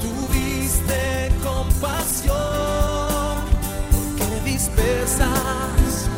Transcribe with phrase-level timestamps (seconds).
[0.00, 2.36] tuviste compasión,
[4.44, 6.08] porque.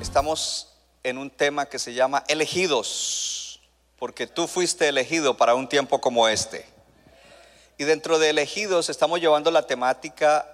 [0.00, 0.68] Estamos
[1.02, 3.60] en un tema que se llama elegidos,
[3.98, 6.66] porque tú fuiste elegido para un tiempo como este.
[7.78, 10.46] Y dentro de elegidos estamos llevando la temática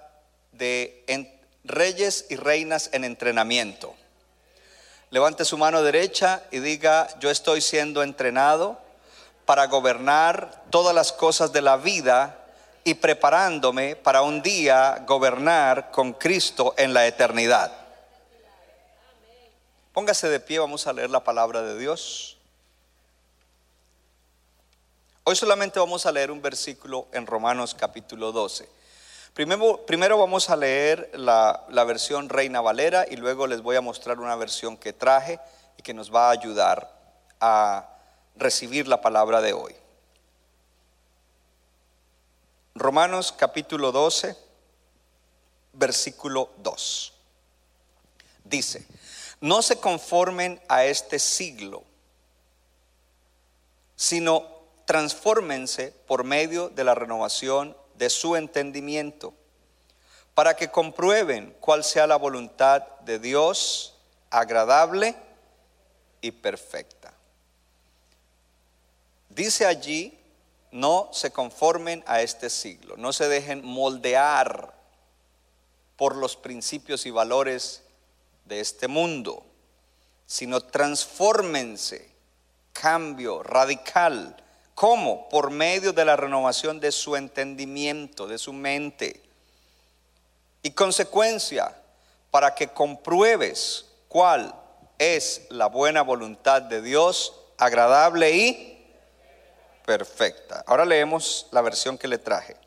[0.53, 1.03] de
[1.63, 3.95] reyes y reinas en entrenamiento.
[5.09, 8.86] Levante su mano derecha y diga, yo estoy siendo entrenado
[9.47, 12.37] para gobernar todas las cosas de la vida
[12.83, 17.71] y preparándome para un día gobernar con Cristo en la eternidad.
[19.93, 22.37] Póngase de pie, vamos a leer la palabra de Dios.
[25.23, 28.67] Hoy solamente vamos a leer un versículo en Romanos capítulo 12.
[29.33, 33.81] Primero, primero vamos a leer la, la versión Reina Valera y luego les voy a
[33.81, 35.39] mostrar una versión que traje
[35.77, 36.91] y que nos va a ayudar
[37.39, 37.96] a
[38.37, 39.75] recibir la palabra de hoy.
[42.75, 44.37] Romanos capítulo 12,
[45.73, 47.13] versículo 2.
[48.43, 48.85] Dice,
[49.41, 51.83] no se conformen a este siglo,
[53.95, 54.45] sino
[54.85, 59.33] transfórmense por medio de la renovación de su entendimiento,
[60.33, 63.95] para que comprueben cuál sea la voluntad de Dios
[64.29, 65.15] agradable
[66.21, 66.96] y perfecta.
[69.37, 70.17] Dice allí,
[70.71, 74.73] no se conformen a este siglo, no se dejen moldear
[75.95, 77.83] por los principios y valores
[78.45, 79.45] de este mundo,
[80.25, 82.09] sino transfórmense,
[82.73, 84.35] cambio radical.
[84.73, 85.29] ¿Cómo?
[85.29, 89.21] Por medio de la renovación de su entendimiento, de su mente.
[90.63, 91.79] Y consecuencia,
[92.31, 94.55] para que compruebes cuál
[94.97, 98.76] es la buena voluntad de Dios, agradable y
[99.87, 100.65] perfecta.
[100.67, 102.57] Ahora leemos la versión que le traje.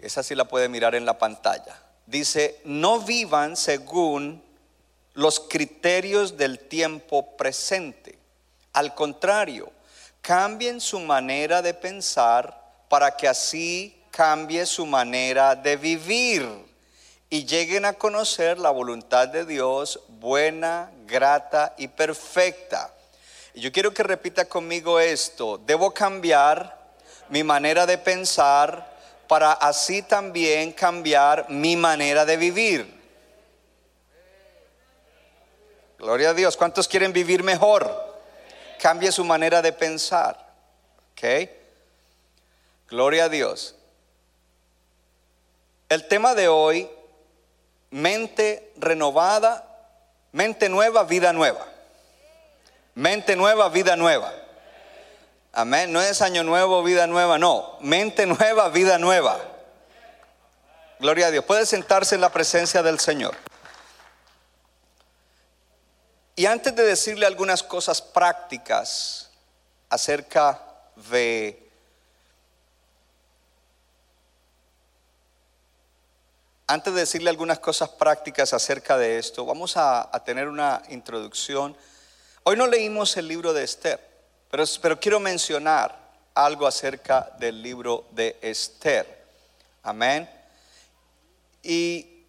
[0.00, 1.76] Esa sí la puede mirar en la pantalla.
[2.06, 4.40] Dice, no vivan según
[5.14, 8.16] los criterios del tiempo presente.
[8.74, 9.72] Al contrario,
[10.22, 16.48] cambien su manera de pensar para que así cambie su manera de vivir
[17.28, 22.94] y lleguen a conocer la voluntad de Dios buena, grata y perfecta.
[23.58, 26.78] Yo quiero que repita conmigo esto, debo cambiar
[27.28, 28.96] mi manera de pensar
[29.26, 32.98] para así también cambiar mi manera de vivir.
[35.98, 36.56] Gloria a Dios.
[36.56, 37.92] ¿Cuántos quieren vivir mejor?
[38.80, 40.54] Cambie su manera de pensar.
[41.12, 41.50] ¿Ok?
[42.88, 43.74] Gloria a Dios.
[45.88, 46.88] El tema de hoy,
[47.90, 49.64] mente renovada,
[50.30, 51.66] mente nueva, vida nueva.
[52.98, 54.34] Mente nueva, vida nueva.
[55.52, 55.92] Amén.
[55.92, 57.76] No es año nuevo, vida nueva, no.
[57.78, 59.38] Mente nueva, vida nueva.
[60.98, 61.44] Gloria a Dios.
[61.44, 63.36] Puede sentarse en la presencia del Señor.
[66.34, 69.30] Y antes de decirle algunas cosas prácticas
[69.88, 70.60] acerca
[71.08, 71.70] de
[76.66, 81.76] antes de decirle algunas cosas prácticas acerca de esto, vamos a, a tener una introducción.
[82.50, 84.00] Hoy no leímos el libro de Esther,
[84.50, 85.94] pero, quiero mencionar
[86.32, 89.22] algo acerca del libro de Esther.
[89.82, 90.26] Amén.
[91.62, 92.24] Y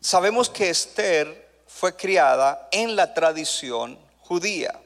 [0.00, 4.78] sabemos que Esther fue criada en la tradición judía.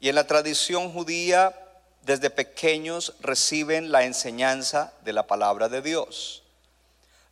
[0.00, 1.54] Y en la tradición judía,
[2.00, 6.42] desde pequeños reciben la enseñanza de la palabra de Dios.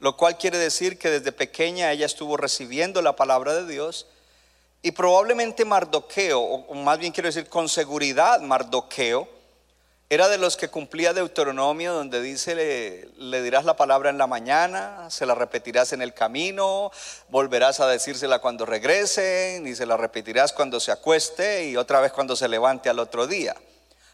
[0.00, 4.06] Lo cual quiere decir que desde pequeña ella estuvo recibiendo la palabra de Dios.
[4.82, 9.28] Y probablemente Mardoqueo, o más bien quiero decir con seguridad Mardoqueo,
[10.10, 14.26] era de los que cumplía Deuteronomio, donde dice, le, le, dirás la palabra en la
[14.26, 16.90] mañana, se la repetirás en el camino,
[17.28, 22.12] volverás a decírsela cuando regresen, y se la repetirás cuando se acueste y otra vez
[22.12, 23.54] cuando se levante al otro día.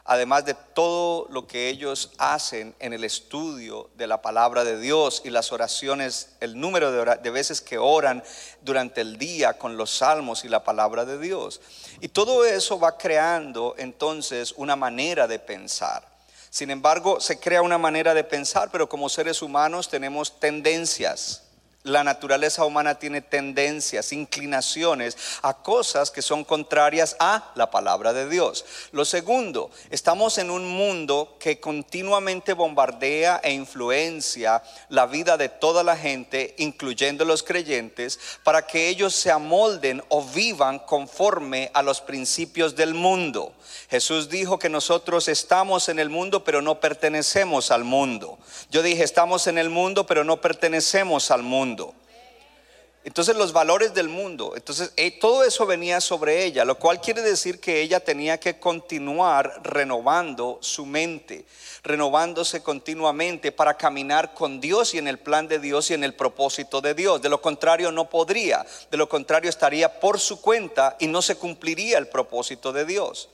[0.06, 5.22] Además de todo lo que ellos hacen en el estudio de la palabra de Dios
[5.24, 8.22] y las oraciones, el número de, veces que oran
[8.60, 11.62] durante el día con los salmos y la palabra de Dios.
[12.02, 16.06] Y todo eso va creando entonces una manera de pensar.
[16.50, 21.43] Sin embargo, se crea una manera de pensar, pero como seres humanos tenemos tendencias.
[21.86, 28.26] La naturaleza humana tiene tendencias, inclinaciones a cosas que son contrarias a la palabra de
[28.26, 28.64] Dios.
[28.92, 35.82] Lo segundo, estamos en un mundo que continuamente bombardea e influencia la vida de toda
[35.82, 42.00] la gente, incluyendo los creyentes, para que ellos se amolden o vivan conforme a los
[42.00, 43.52] principios del mundo.
[43.90, 48.38] Jesús dijo que nosotros estamos en el mundo, pero no pertenecemos al mundo.
[48.70, 51.73] Yo dije, estamos en el mundo, pero no pertenecemos al mundo.
[53.04, 57.20] Entonces los valores del mundo, entonces eh, todo eso venía sobre ella, lo cual quiere
[57.20, 61.44] decir que ella tenía que continuar renovando su mente,
[61.82, 66.14] renovándose continuamente para caminar con Dios y en el plan de Dios y en el
[66.14, 67.20] propósito de Dios.
[67.20, 71.36] De lo contrario no podría, de lo contrario estaría por su cuenta y no se
[71.36, 73.28] cumpliría el propósito de Dios.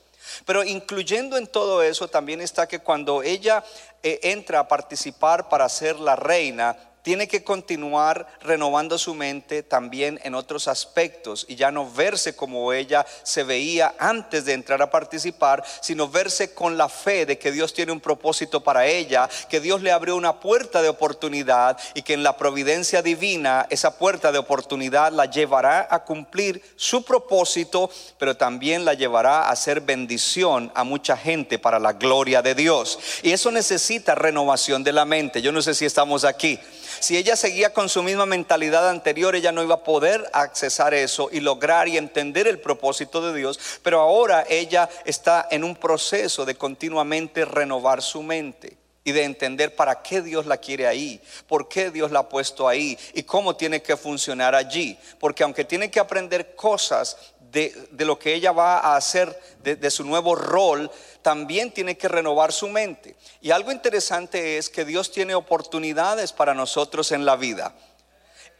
[0.44, 3.62] Pero incluyendo en todo eso también está que cuando ella
[4.02, 10.20] eh, entra a participar para ser la reina, tiene que continuar renovando su mente también
[10.22, 14.90] en otros aspectos y ya no verse como ella se veía antes de entrar a
[14.90, 19.60] participar, sino verse con la fe de que Dios tiene un propósito para ella, que
[19.60, 24.32] Dios le abrió una puerta de oportunidad y que en la providencia divina esa puerta
[24.32, 30.70] de oportunidad la llevará a cumplir su propósito, pero también la llevará a ser bendición
[30.74, 32.98] a mucha gente para la gloria de Dios.
[33.22, 35.42] Y eso necesita renovación de la mente.
[35.42, 36.58] Yo no sé si estamos aquí.
[37.00, 41.30] Si ella seguía con su misma mentalidad anterior, ella no iba a poder accesar eso
[41.32, 43.58] y lograr y entender el propósito de Dios.
[43.82, 49.74] Pero ahora ella está en un proceso de continuamente renovar su mente y de entender
[49.74, 53.56] para qué Dios la quiere ahí, por qué Dios la ha puesto ahí y cómo
[53.56, 54.98] tiene que funcionar allí.
[55.18, 57.16] Porque aunque tiene que aprender cosas
[57.50, 60.90] de, lo que ella va a hacer, de, su nuevo rol,
[61.22, 63.16] también tiene que renovar su mente.
[63.40, 67.74] Y algo interesante es que Dios tiene oportunidades para nosotros en la vida.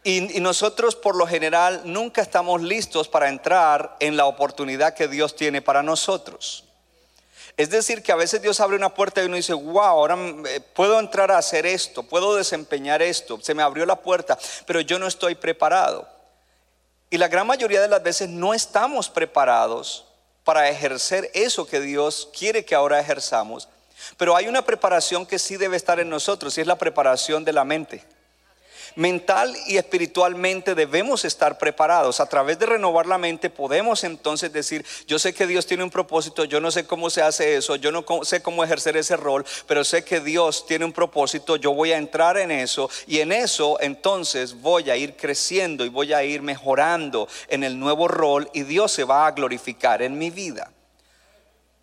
[0.03, 5.07] Y, y, nosotros por lo general nunca estamos listos para entrar en la oportunidad que
[5.07, 6.65] Dios tiene para nosotros.
[7.57, 10.17] Es decir, que a veces Dios abre una puerta y uno dice, wow, ahora
[10.49, 14.81] eh, puedo entrar a hacer esto, puedo desempeñar esto, se me abrió la puerta, pero
[14.81, 16.07] yo no estoy preparado.
[17.11, 20.05] Y la gran mayoría de las veces no estamos preparados
[20.45, 23.67] para ejercer eso que Dios quiere que ahora ejerzamos.
[24.15, 27.51] Pero hay una preparación que sí debe estar en nosotros y es la preparación de
[27.51, 28.03] la mente.
[28.95, 32.19] Mental y espiritualmente debemos estar preparados.
[32.19, 35.89] A través de renovar la mente podemos entonces decir, yo sé que Dios tiene un
[35.89, 39.45] propósito, yo no sé cómo se hace eso, yo no sé cómo ejercer ese rol,
[39.67, 43.31] pero sé que Dios tiene un propósito, yo voy a entrar en eso y en
[43.31, 48.49] eso entonces voy a ir creciendo y voy a ir mejorando en el nuevo rol
[48.53, 50.71] y Dios se va a glorificar en mi vida.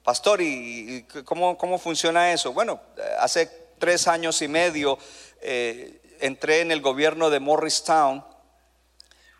[0.05, 2.53] Pastor, ¿y cómo, cómo funciona eso?
[2.53, 2.81] Bueno,
[3.19, 4.99] hace tres años y medio
[5.41, 8.25] eh, entré en el gobierno de Morristown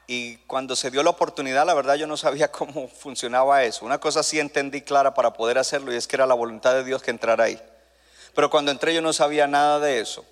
[0.07, 3.85] y cuando se dio la oportunidad, la verdad yo no sabía cómo funcionaba eso.
[3.85, 6.85] Una cosa sí entendí clara para poder hacerlo y es que era la voluntad de
[6.85, 7.61] Dios que entrara ahí.
[8.35, 10.25] Pero cuando entré yo no sabía nada de eso.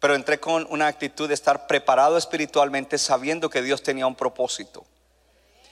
[0.00, 4.84] Pero entré con una actitud de estar preparado espiritualmente sabiendo que Dios tenía un propósito.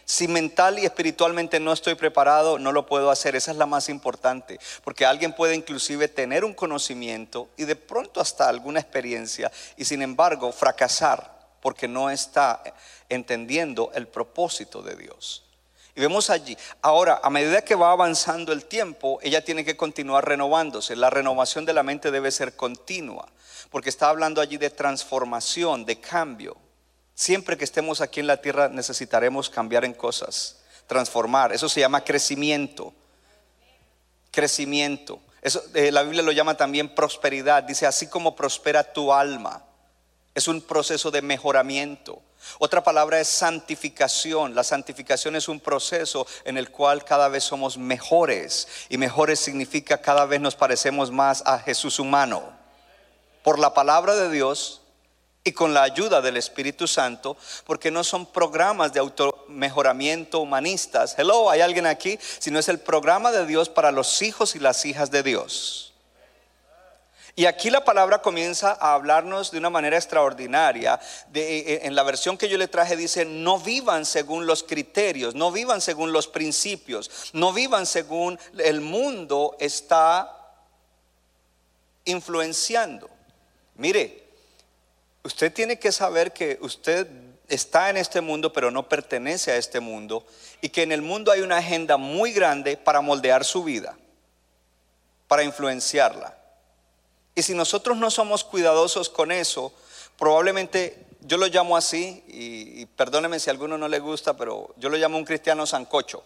[0.04, 3.36] Si mental y espiritualmente no estoy preparado, no lo puedo hacer.
[3.36, 4.58] Esa es la más importante.
[4.82, 10.02] Porque alguien puede inclusive tener un conocimiento y de pronto hasta alguna experiencia y sin
[10.02, 11.34] embargo fracasar
[11.64, 12.62] porque no está
[13.08, 15.44] entendiendo el propósito de Dios.
[15.96, 20.28] Y vemos allí, ahora, a medida que va avanzando el tiempo, ella tiene que continuar
[20.28, 20.94] renovándose.
[20.96, 23.28] La renovación de la mente debe ser continua,
[23.70, 26.56] porque está hablando allí de transformación, de cambio.
[27.14, 30.56] Siempre que estemos aquí en la tierra necesitaremos cambiar en cosas,
[30.86, 31.52] transformar.
[31.52, 32.92] Eso se llama crecimiento.
[34.32, 35.20] Crecimiento.
[35.74, 37.62] Eh, la Biblia lo llama también prosperidad.
[37.62, 39.62] Dice, así como prospera tu alma.
[40.34, 42.20] Es un proceso de mejoramiento.
[42.58, 44.56] Otra palabra es santificación.
[44.56, 48.66] La santificación es un proceso en el cual cada vez somos mejores.
[48.88, 52.42] Y mejores significa cada vez nos parecemos más a Jesús humano.
[53.44, 54.80] Por la palabra de Dios
[55.46, 57.36] y con la ayuda del Espíritu Santo,
[57.66, 61.14] porque no son programas de automejoramiento humanistas.
[61.18, 62.18] Hello, ¿hay alguien aquí?
[62.38, 65.92] Sino es el programa de Dios para los hijos y las hijas de Dios.
[67.36, 70.98] Y aquí la palabra comienza a hablarnos de una manera extraordinaria.
[71.28, 75.34] De, eh, en la versión que yo le traje dice, no vivan según los criterios,
[75.34, 80.30] no vivan según los principios, no vivan según el mundo está
[82.04, 83.10] influenciando.
[83.74, 84.23] Mire,
[85.24, 87.08] Usted tiene que saber que usted
[87.48, 90.24] está en este mundo, pero no pertenece a este mundo,
[90.60, 93.96] y que en el mundo hay una agenda muy grande para moldear su vida.
[95.26, 96.36] para influenciarla.
[97.34, 99.72] Y si nosotros no somos cuidadosos con eso,
[100.18, 104.90] probablemente yo lo llamo así, y, perdóneme si a alguno no le gusta, pero yo
[104.90, 106.22] lo llamo un cristiano sancocho,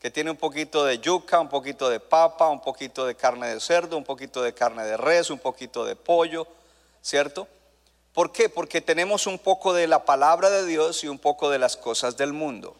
[0.00, 3.60] que tiene un poquito de yuca, un poquito de papa, un poquito de carne de
[3.60, 6.46] cerdo, un poquito de carne de res, un poquito de pollo,
[7.02, 7.46] ¿cierto?
[8.18, 8.48] ¿Por qué?
[8.48, 12.16] Porque tenemos un poco de la palabra de Dios y un poco de las cosas
[12.16, 12.76] del mundo.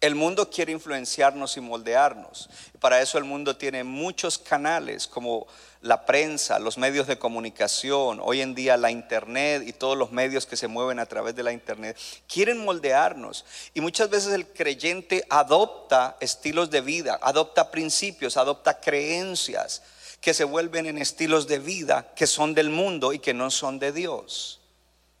[0.00, 2.50] El mundo quiere influenciarnos y moldearnos.
[2.80, 5.46] Para eso el mundo tiene muchos canales como
[5.80, 10.44] la prensa, los medios de comunicación, hoy en día la internet y todos los medios
[10.44, 11.96] que se mueven a través de la internet.
[12.26, 13.44] Quieren moldearnos.
[13.74, 19.82] Y muchas veces el creyente adopta estilos de vida, adopta principios, adopta creencias
[20.20, 23.78] que se vuelven en estilos de vida que son del mundo y que no son
[23.78, 24.60] de Dios.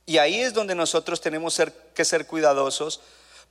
[0.06, 1.60] Y ahí es donde nosotros tenemos
[1.94, 3.00] que ser cuidadosos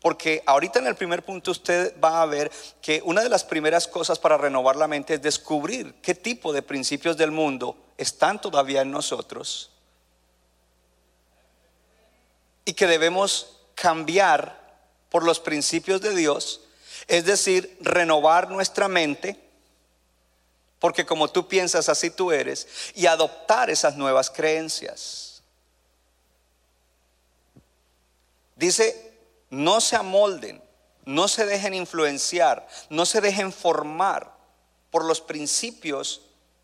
[0.01, 2.51] porque ahorita en el primer punto usted va a ver
[2.81, 6.61] que una de las primeras cosas para renovar la mente es descubrir qué tipo de
[6.61, 9.71] principios del mundo están todavía en nosotros
[12.63, 14.67] y que debemos cambiar
[15.09, 16.61] por los principios de Dios,
[17.07, 19.39] es decir, renovar nuestra mente,
[20.79, 25.41] porque como tú piensas, así tú eres, y adoptar esas nuevas creencias.
[28.55, 29.07] Dice
[29.49, 30.61] no se amolden,
[31.05, 34.35] no se dejen influenciar, no se dejen formar
[34.91, 36.21] por los principios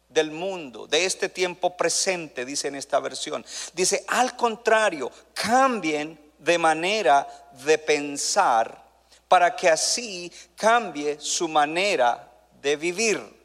[0.10, 3.46] del mundo, de este tiempo presente, dice en esta versión.
[3.74, 7.27] Dice, al contrario, cambien de manera
[7.65, 8.84] de pensar
[9.27, 13.42] para que así cambie su manera de vivir.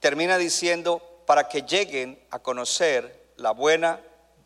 [0.00, 4.00] Termina diciendo, para que lleguen a conocer la buena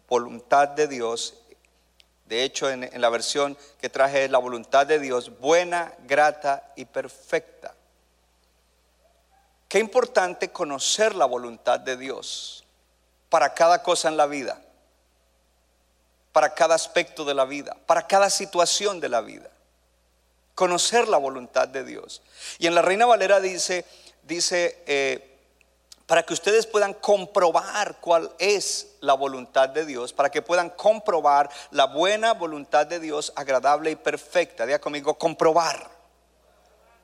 [0.09, 1.45] voluntad de Dios
[2.27, 6.87] de hecho, en, la versión que traje es la voluntad de Dios, buena, grata y
[6.87, 7.75] perfecta.
[9.69, 12.65] Qué importante conocer la voluntad de Dios
[13.29, 14.63] para cada cosa en la vida,
[16.33, 19.51] para cada aspecto de la vida, para cada situación de la vida.
[20.55, 22.23] Conocer la voluntad de Dios.
[22.59, 23.85] Y en la Reina Valera dice,
[24.23, 25.34] dice, eh,
[26.07, 31.49] para que ustedes puedan comprobar cuál es la voluntad de Dios, para que puedan comprobar
[31.71, 34.67] la buena voluntad de Dios, agradable y perfecta.
[34.67, 35.91] Diga conmigo, comprobar.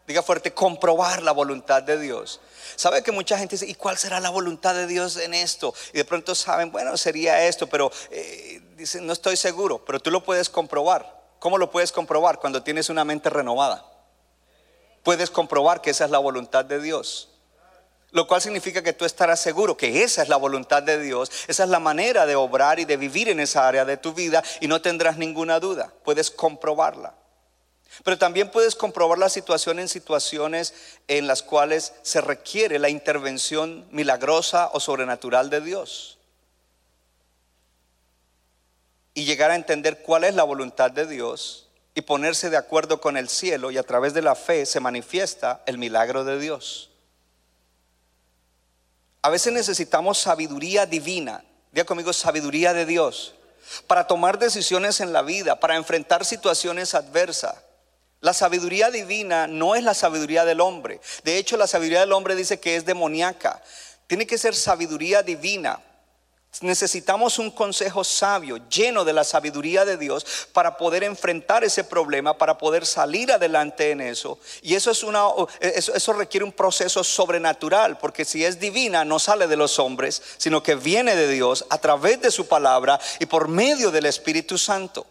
[0.06, 2.40] Diga fuerte, comprobar la voluntad de Dios.
[2.76, 5.72] Sabe que mucha gente dice, ¿y cuál será la voluntad de Dios en esto?
[5.92, 10.10] Y de pronto saben, bueno, sería esto, pero eh, dicen, no estoy seguro, pero tú
[10.10, 11.20] lo puedes comprobar.
[11.38, 12.38] ¿Cómo lo puedes comprobar?
[12.38, 13.86] Cuando tienes una mente renovada.
[15.02, 17.29] Puedes comprobar que esa es la voluntad de Dios.
[18.12, 21.64] Lo cual significa que tú estarás seguro que esa es la voluntad de Dios, esa
[21.64, 24.66] es la manera de obrar y de vivir en esa área de tu vida y
[24.66, 27.14] no tendrás ninguna duda, puedes comprobarla.
[28.04, 30.74] Pero también puedes comprobar la situación en situaciones
[31.08, 36.18] en las cuales se requiere la intervención milagrosa o sobrenatural de Dios.
[39.12, 43.16] Y llegar a entender cuál es la voluntad de Dios y ponerse de acuerdo con
[43.16, 46.89] el cielo y a través de la fe se manifiesta el milagro de Dios.
[49.22, 53.34] A veces necesitamos sabiduría divina, diga conmigo sabiduría de Dios,
[53.86, 57.56] para tomar decisiones en la vida, para enfrentar situaciones adversas.
[58.20, 61.00] La sabiduría divina no es la sabiduría del hombre.
[61.24, 63.62] De hecho, la sabiduría del hombre dice que es demoníaca.
[64.06, 65.80] Tiene que ser sabiduría divina.
[66.62, 72.36] Necesitamos un consejo sabio, lleno de la sabiduría de Dios, para poder enfrentar ese problema,
[72.36, 74.38] para poder salir adelante en eso.
[74.60, 75.26] Y eso, es una,
[75.60, 80.20] eso, eso requiere un proceso sobrenatural, porque si es divina, no sale de los hombres,
[80.36, 84.58] sino que viene de Dios a través de su palabra y por medio del Espíritu
[84.58, 85.06] Santo.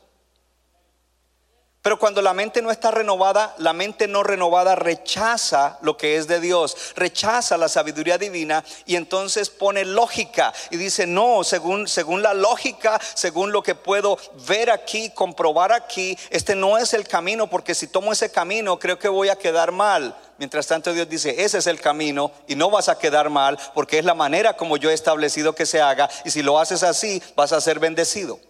[1.81, 6.27] Pero cuando la mente no está renovada, la mente no renovada rechaza lo que es
[6.27, 12.21] de Dios, rechaza la sabiduría divina y entonces pone lógica y dice, no, según, según
[12.21, 17.50] la lógica, según lo que puedo ver aquí, comprobar aquí, este no es el camino
[17.50, 20.17] porque si tomo ese camino creo que voy a quedar mal.
[20.38, 24.00] Mientras tanto Dios dice, ese es el camino y no vas a quedar mal porque
[24.00, 27.24] es la manera como yo he establecido que se haga y si lo haces así
[27.38, 28.49] vas a ser bendecido.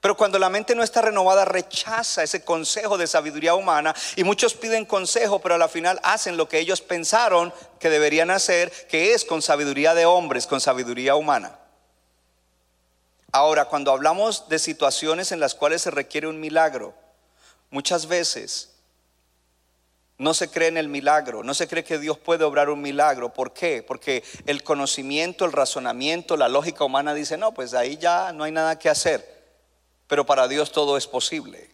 [0.00, 4.54] Pero cuando la mente no está renovada, rechaza ese consejo de sabiduría humana y muchos
[4.54, 9.24] piden consejo, pero al final hacen lo que ellos pensaron que deberían hacer, que es
[9.24, 11.58] con sabiduría de hombres, con sabiduría humana.
[13.32, 16.94] Ahora, cuando hablamos de situaciones en las cuales se requiere un milagro,
[17.70, 18.70] muchas veces
[20.16, 23.32] no se cree en el milagro, no se cree que Dios puede obrar un milagro.
[23.32, 23.84] ¿Por qué?
[23.86, 28.52] Porque el conocimiento, el razonamiento, la lógica humana dice, no, pues ahí ya no hay
[28.52, 29.37] nada que hacer
[30.08, 31.70] pero para Dios todo es posible.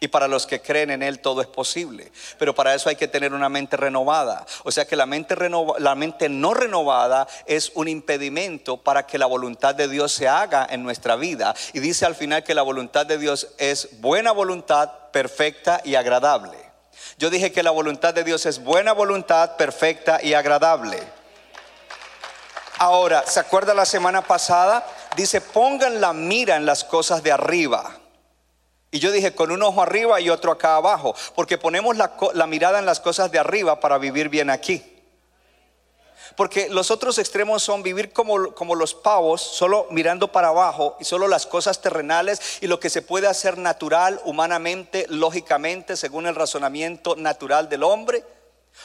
[0.00, 2.12] Y para los que creen en Él todo es posible.
[2.38, 4.44] Pero para eso hay que tener una mente renovada.
[4.64, 9.16] O sea que la mente, renova- la mente no renovada es un impedimento para que
[9.16, 11.54] la voluntad de Dios se haga en nuestra vida.
[11.72, 16.58] Y dice al final que la voluntad de Dios es buena voluntad, perfecta y agradable.
[17.16, 20.98] Yo dije que la voluntad de Dios es buena voluntad, perfecta y agradable.
[22.78, 24.86] Ahora, ¿se acuerda la semana pasada?
[25.16, 27.98] Dice, pongan la mira en las cosas de arriba.
[28.90, 32.78] Y yo dije, con un ojo arriba y otro acá abajo, porque ponemos la, mirada
[32.78, 34.82] en las cosas de arriba para vivir bien aquí.
[36.36, 41.04] Porque los otros extremos son vivir como, como los pavos, solo mirando para abajo y
[41.04, 46.34] solo las cosas terrenales y lo que se puede hacer natural, humanamente, lógicamente, según el
[46.34, 48.24] razonamiento natural del hombre.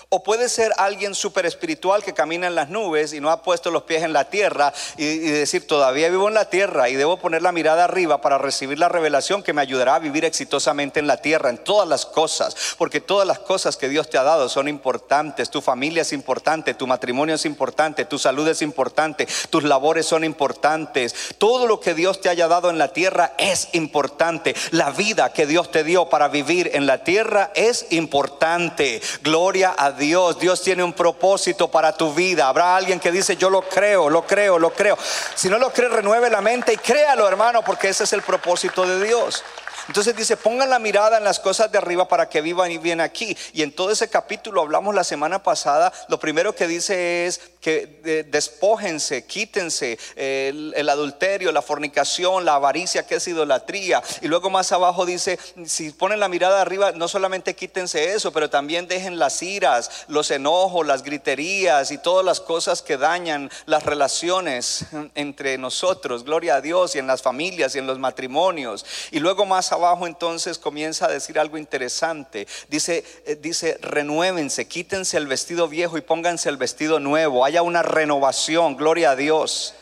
[0.09, 3.69] O puede ser alguien súper espiritual que camina en las nubes y no ha puesto
[3.69, 7.41] los pies en la tierra y, decir, todavía vivo en la tierra y debo poner
[7.41, 11.17] la mirada arriba para recibir la revelación que me ayudará a vivir exitosamente en la
[11.17, 12.55] tierra, en todas las cosas.
[12.77, 15.49] Porque todas las cosas que Dios te ha dado son importantes.
[15.49, 20.23] Tu familia es importante, tu matrimonio es importante, tu salud es importante, tus labores son
[20.23, 21.35] importantes.
[21.37, 24.55] Todo lo que Dios te haya dado en la tierra es importante.
[24.71, 29.01] La vida que Dios te dio para vivir en la tierra es importante.
[29.21, 30.37] Gloria a Dios.
[30.37, 32.49] Dios tiene un propósito para tu vida.
[32.49, 34.97] Habrá alguien que dice, yo lo creo, lo creo, lo creo.
[35.35, 38.85] Si no lo cree, renueve la mente y créalo, hermano, porque ese es el propósito
[38.85, 39.41] de Dios.
[39.87, 43.01] Entonces dice, pongan la mirada en las cosas de arriba para que vivan y bien
[43.01, 43.35] aquí.
[43.53, 48.01] Y en todo ese capítulo hablamos la semana pasada, lo primero que dice es que
[48.05, 54.01] eh, despójense, quítense eh, el, adulterio, la fornicación, la avaricia que es idolatría.
[54.21, 58.49] Y luego más abajo dice, si ponen la mirada arriba, no solamente quítense eso, pero
[58.49, 63.85] también dejen las iras, los enojos, las griterías y todas las cosas que dañan las
[63.85, 68.85] relaciones entre nosotros, gloria a Dios, y en las familias y en los matrimonios.
[69.11, 69.71] Y luego más
[70.07, 72.47] entonces comienza a decir algo interesante.
[72.67, 77.45] Dice, eh, dice, renuévense, quítense el vestido viejo y pónganse el vestido nuevo.
[77.45, 79.75] Haya una renovación, gloria a Dios.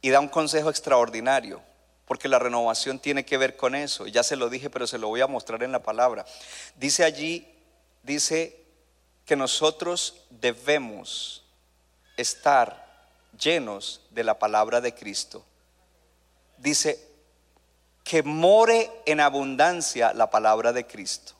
[0.00, 1.60] Y da un consejo extraordinario,
[2.06, 4.06] porque la renovación tiene que ver con eso.
[4.06, 6.24] Ya se lo dije, pero se lo voy a mostrar en la palabra.
[6.76, 7.46] Dice allí,
[8.02, 8.64] dice
[9.24, 11.44] que nosotros debemos
[12.16, 12.86] estar
[13.38, 15.44] llenos de la palabra de Cristo.
[16.58, 17.15] Dice
[18.06, 21.32] que more en abundancia la palabra de Cristo.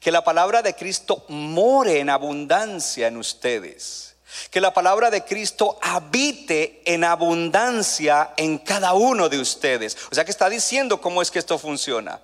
[0.00, 4.16] Que la palabra de Cristo more en abundancia en ustedes.
[4.50, 9.98] Que la palabra de Cristo habite en abundancia en cada uno de ustedes.
[10.10, 12.22] O sea que está diciendo cómo es que esto funciona.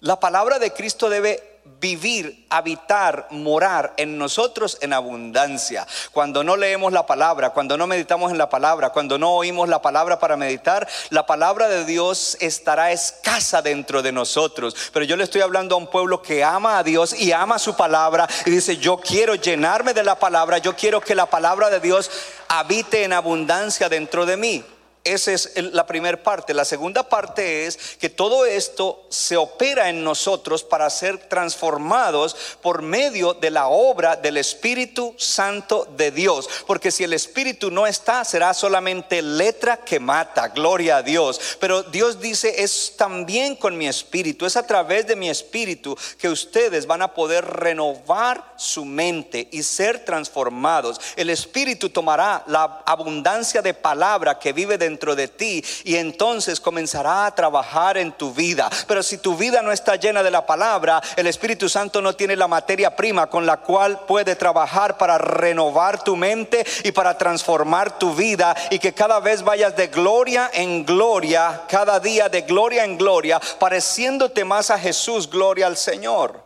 [0.00, 5.86] La palabra de Cristo debe vivir, habitar, morar en nosotros en abundancia.
[6.12, 9.82] Cuando no leemos la palabra, cuando no meditamos en la palabra, cuando no oímos la
[9.82, 14.74] palabra para meditar, la palabra de Dios estará escasa dentro de nosotros.
[14.92, 17.76] Pero yo le estoy hablando a un pueblo que ama a Dios y ama su
[17.76, 21.80] palabra y dice, yo quiero llenarme de la palabra, yo quiero que la palabra de
[21.80, 22.10] Dios
[22.48, 24.64] habite en abundancia dentro de mí.
[25.06, 26.52] Esa es la primera parte.
[26.52, 32.82] La segunda parte es que todo esto se opera en nosotros para ser transformados por
[32.82, 36.48] medio de la obra del Espíritu Santo de Dios.
[36.66, 40.48] Porque si el Espíritu no está, será solamente letra que mata.
[40.48, 41.40] Gloria a Dios.
[41.60, 46.28] Pero Dios dice, es también con mi Espíritu, es a través de mi Espíritu que
[46.28, 51.00] ustedes van a poder renovar su mente y ser transformados.
[51.14, 57.26] El Espíritu tomará la abundancia de palabra que vive dentro de ti y entonces comenzará
[57.26, 58.70] a trabajar en tu vida.
[58.86, 62.36] Pero si tu vida no está llena de la palabra, el Espíritu Santo no tiene
[62.36, 67.98] la materia prima con la cual puede trabajar para renovar tu mente y para transformar
[67.98, 72.84] tu vida y que cada vez vayas de gloria en gloria, cada día de gloria
[72.84, 76.44] en gloria, pareciéndote más a Jesús, gloria al Señor.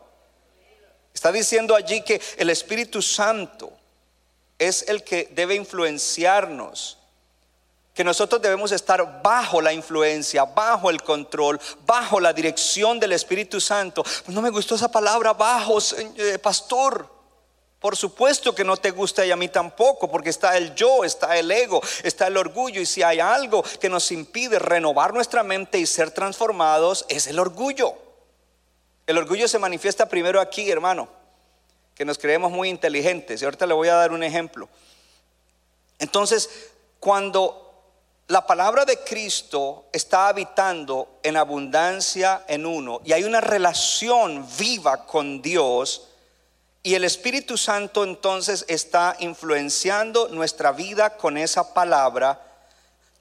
[1.14, 3.72] Está diciendo allí que el Espíritu Santo
[4.58, 6.99] es el que debe influenciarnos
[8.00, 13.60] que nosotros debemos estar bajo la influencia, bajo el control, bajo la dirección del Espíritu
[13.60, 14.02] Santo.
[14.28, 15.76] No me gustó esa palabra, bajo,
[16.16, 17.06] eh, pastor.
[17.78, 21.36] Por supuesto que no te gusta y a mí tampoco, porque está el yo, está
[21.36, 22.80] el ego, está el orgullo.
[22.80, 27.38] Y si hay algo que nos impide renovar nuestra mente y ser transformados, es el
[27.38, 27.92] orgullo.
[29.06, 31.06] El orgullo se manifiesta primero aquí, hermano,
[31.94, 33.42] que nos creemos muy inteligentes.
[33.42, 34.70] Y ahorita le voy a dar un ejemplo.
[35.98, 36.48] Entonces,
[36.98, 37.66] cuando
[38.30, 45.04] la palabra de Cristo está habitando en abundancia en uno y hay una relación viva
[45.04, 46.06] con Dios
[46.84, 52.40] y el Espíritu Santo entonces está influenciando nuestra vida con esa palabra,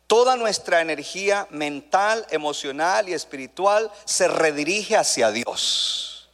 [0.06, 6.30] toda nuestra energía mental, emocional y espiritual se redirige hacia Dios.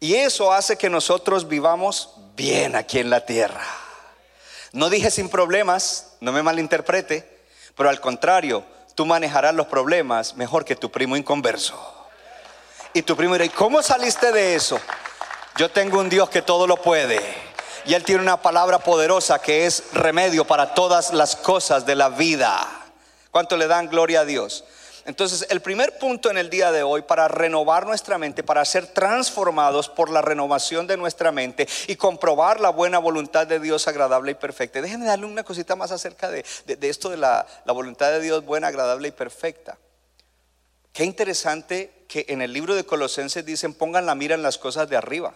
[0.00, 3.87] Y eso hace que nosotros vivamos bien aquí en la tierra.
[4.72, 7.42] No dije sin problemas, no me malinterprete,
[7.76, 11.76] pero al contrario, tú manejarás los problemas mejor que tu primo inconverso.
[12.92, 14.78] Y tu primo dirá, ¿y cómo saliste de eso?
[15.56, 17.20] Yo tengo un Dios que todo lo puede.
[17.84, 22.08] Y Él tiene una palabra poderosa que es remedio para todas las cosas de la
[22.08, 22.66] vida.
[23.30, 24.64] ¿Cuánto le dan gloria a Dios?
[25.08, 28.88] Entonces, el primer punto en el día de hoy para renovar nuestra mente, para ser
[28.88, 34.32] transformados por la renovación de nuestra mente y comprobar la buena voluntad de Dios agradable
[34.32, 34.82] y perfecta.
[34.82, 38.44] Déjenme darle una cosita más acerca de, de esto de la, la voluntad de Dios
[38.44, 39.78] buena, agradable y perfecta.
[40.92, 44.90] Qué interesante que en el libro de Colosenses dicen pongan la mira en las cosas
[44.90, 45.34] de arriba.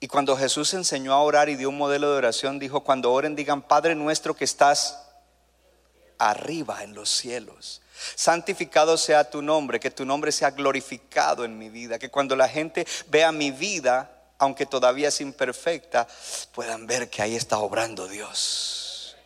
[0.00, 3.36] Y cuando Jesús enseñó a orar y dio un modelo de oración, dijo, cuando oren
[3.36, 5.05] digan, Padre nuestro que estás
[6.18, 7.82] arriba en los cielos.
[8.14, 12.48] Santificado sea tu nombre, que tu nombre sea glorificado en mi vida, que cuando la
[12.48, 16.06] gente vea mi vida, aunque todavía es imperfecta,
[16.52, 19.16] puedan ver que ahí está obrando Dios.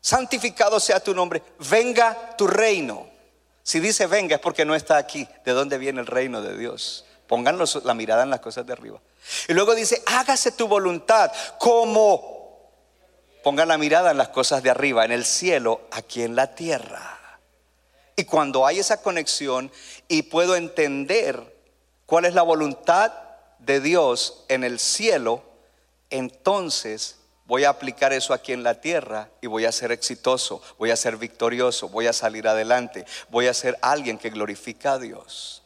[0.00, 3.06] Santificado sea tu nombre, venga tu reino.
[3.62, 5.28] Si dice venga es porque no está aquí.
[5.44, 7.04] ¿De dónde viene el reino de Dios?
[7.26, 8.98] Pongan la mirada en las cosas de arriba.
[9.46, 12.37] Y luego dice, hágase tu voluntad como
[13.48, 17.40] Pongan la mirada en las cosas de arriba, en el cielo, aquí en la tierra.
[18.14, 19.72] Y cuando hay esa conexión
[20.06, 21.56] y puedo entender
[22.04, 23.10] cuál es la voluntad
[23.58, 25.42] de Dios en el cielo,
[26.10, 30.90] entonces voy a aplicar eso aquí en la tierra y voy a ser exitoso, voy
[30.90, 35.62] a ser victorioso, voy a salir adelante, voy a ser alguien que glorifica a Dios.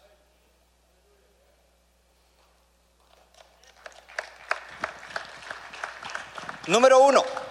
[6.68, 7.41] Número uno.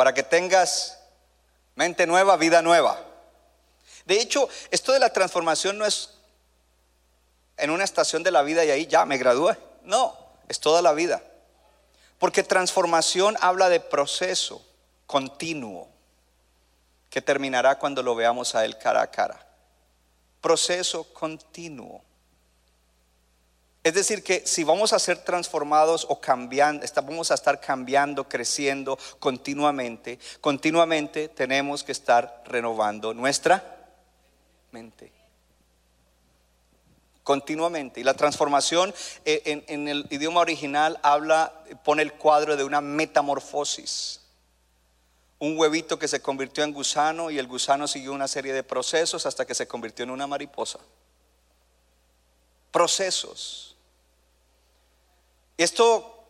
[0.00, 0.98] Para que tengas
[1.74, 2.98] mente nueva, vida nueva.
[4.06, 6.14] De hecho, esto de la transformación no es
[7.58, 9.58] en una estación de la vida y ahí ya me gradué.
[9.82, 10.16] No,
[10.48, 11.22] es toda la vida.
[12.18, 14.64] Porque transformación habla de proceso
[15.06, 15.86] continuo
[17.10, 19.46] que terminará cuando lo veamos a Él cara a cara.
[20.40, 22.02] Proceso continuo.
[23.82, 28.98] Es decir, que si vamos a ser transformados o cambiando, vamos a estar cambiando, creciendo
[29.18, 33.78] continuamente, continuamente tenemos que estar renovando nuestra
[34.70, 35.12] mente.
[37.22, 38.00] Continuamente.
[38.00, 38.92] Y la transformación
[39.24, 44.20] eh, en, en el idioma original habla, pone el cuadro de una metamorfosis.
[45.38, 49.24] Un huevito que se convirtió en gusano y el gusano siguió una serie de procesos
[49.24, 50.80] hasta que se convirtió en una mariposa.
[52.70, 53.69] Procesos.
[55.60, 56.24] Esto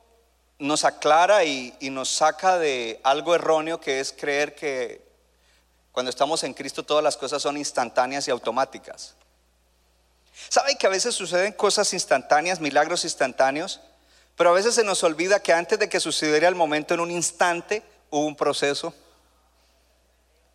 [0.59, 5.07] nos aclara y, nos saca de algo erróneo que es creer que
[5.93, 9.15] cuando estamos en Cristo todas las cosas son instantáneas y automáticas.
[10.49, 13.79] ¿Sabe que a veces suceden cosas instantáneas, milagros instantáneos?
[14.35, 17.13] Pero a veces se nos olvida que antes de que sucediera el momento en un
[17.13, 18.93] instante hubo un proceso.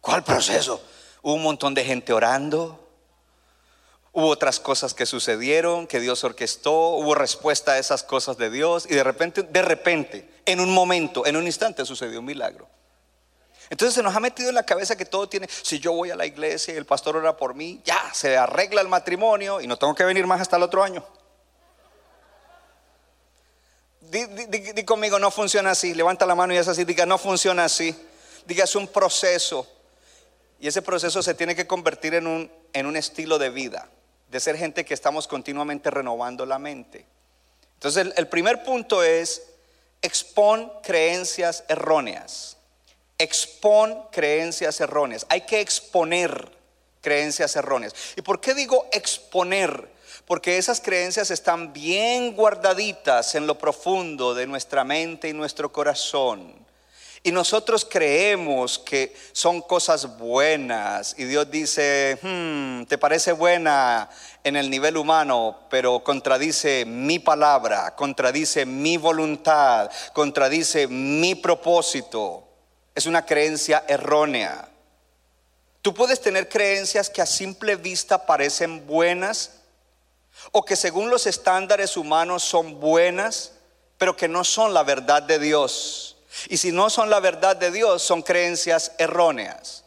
[0.01, 0.83] ¿Cuál proceso?
[1.21, 2.84] Hubo un montón de gente orando,
[4.17, 8.87] Hubo otras cosas que sucedieron, que Dios orquestó, hubo respuesta a esas cosas de Dios
[8.89, 12.65] y de repente, de repente, en un momento, en un instante sucedió un milagro.
[13.69, 16.15] Entonces se nos ha metido en la cabeza que todo tiene, si yo voy a
[16.15, 19.77] la iglesia y el pastor ora por mí, ya, se arregla el matrimonio y no
[19.77, 21.05] tengo que venir más hasta el otro año.
[23.99, 25.93] Di, conmigo, no funciona así.
[25.93, 26.85] Levanta la mano y es así.
[26.85, 27.93] Diga, no funciona así.
[28.45, 29.67] Diga, es un proceso.
[30.57, 33.89] Y ese proceso se tiene que convertir en un, en un estilo de vida
[34.35, 37.05] de ser gente que estamos continuamente renovando la mente.
[37.75, 39.43] Entonces, el, primer punto es,
[40.01, 42.57] expon creencias erróneas.
[43.17, 45.25] Expon creencias erróneas.
[45.29, 46.51] Hay que exponer
[46.99, 47.95] creencias erróneas.
[48.17, 49.89] ¿Y por qué digo exponer?
[50.25, 56.64] Porque esas creencias están bien guardaditas en lo profundo de nuestra mente y nuestro corazón.
[57.25, 61.15] Y nosotros creemos que son cosas buenas.
[61.17, 64.07] Y Dios dice, hmm, ¿te parece buena
[64.43, 72.47] en el nivel humano, pero contradice mi palabra, contradice mi voluntad, contradice mi propósito?
[72.93, 74.69] Es una creencia errónea.
[75.81, 79.61] Tú puedes tener creencias que a simple vista parecen buenas
[80.51, 83.53] o que según los estándares humanos son buenas,
[83.97, 86.14] pero que no son la verdad de Dios.
[86.49, 89.83] Y si no son la verdad de Dios, son creencias erróneas.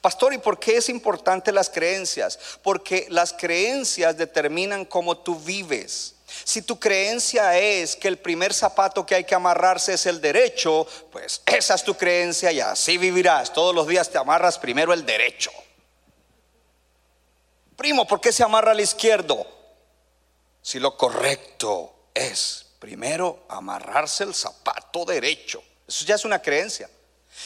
[0.00, 2.38] Pastor, ¿y por qué es importante las creencias?
[2.62, 6.14] Porque las creencias determinan cómo tú vives.
[6.44, 10.86] Si tu creencia es que el primer zapato que hay que amarrarse es el derecho,
[11.10, 13.52] pues esa es tu creencia y así vivirás.
[13.52, 15.50] Todos los días te amarras primero el derecho.
[17.76, 19.46] Primo, ¿por qué se amarra al izquierdo?
[20.60, 25.62] Si lo correcto es primero amarrarse el zapato derecho.
[25.88, 26.88] Eso ya es una creencia.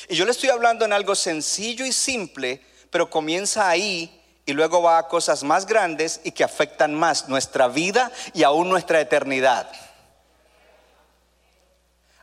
[0.08, 4.82] Y yo le estoy hablando en algo sencillo y simple, pero comienza ahí y luego
[4.82, 9.70] va a cosas más grandes y que afectan más nuestra vida y aún nuestra eternidad.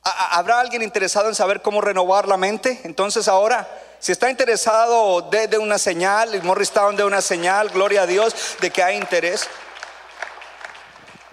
[0.02, 2.82] ¿Habrá alguien interesado en saber cómo renovar la mente?
[2.84, 3.68] Entonces ahora,
[4.00, 8.84] si está interesado, de, una señal, Morristown de una señal, gloria a Dios, de que
[8.84, 9.48] hay interés.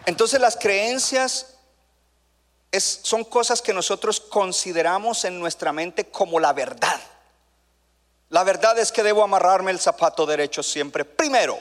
[0.05, 1.56] Entonces las creencias
[2.85, 7.01] son cosas que nosotros consideramos en nuestra mente como la verdad.
[8.31, 11.05] La verdad es que debo amarrarme el zapato derecho siempre.
[11.05, 11.59] Primero,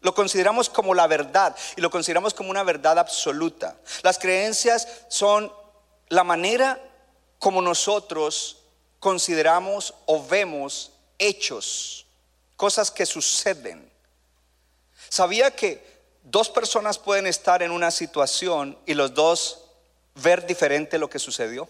[0.00, 3.76] lo consideramos como la verdad y lo consideramos como una verdad absoluta.
[4.02, 5.52] Las creencias son
[6.08, 6.80] la manera
[7.38, 8.58] como nosotros
[9.00, 12.06] consideramos o vemos hechos,
[12.56, 13.90] cosas que suceden.
[15.08, 15.84] ¿Sabía que
[16.22, 19.65] dos personas pueden estar en una situación y los dos
[20.16, 21.68] ver diferente lo que sucedió?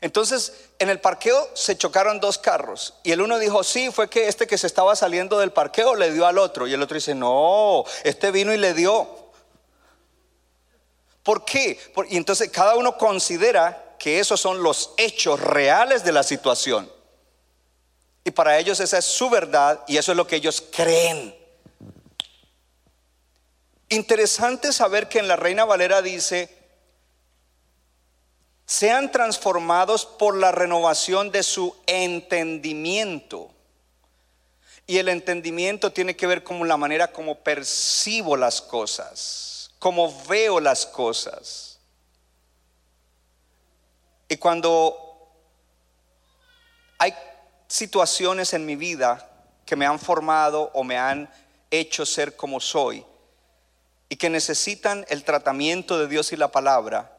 [0.00, 4.28] Entonces, en el parqueo se chocaron dos carros y el uno dijo, sí, fue que
[4.28, 7.14] este que se estaba saliendo del parqueo le dio al otro y el otro dice,
[7.14, 9.08] no, este vino y le dio.
[11.22, 11.80] ¿Por qué?
[12.08, 16.90] y entonces cada uno considera que esos son los hechos reales de la situación.
[18.22, 21.34] Y para ellos esa es su verdad y eso es lo que ellos creen.
[23.88, 26.55] Interesante saber que en la Reina Valera dice,
[28.66, 33.50] sean transformados por la renovación de su entendimiento.
[34.88, 40.60] Y el entendimiento tiene que ver con la manera como percibo las cosas, como veo
[40.60, 41.78] las cosas.
[44.28, 44.96] Y cuando
[46.98, 47.14] hay
[47.68, 49.28] situaciones en mi vida
[49.64, 51.30] que me han formado o me han
[51.70, 53.04] hecho ser como soy
[54.08, 57.15] y que necesitan el tratamiento de Dios y la palabra,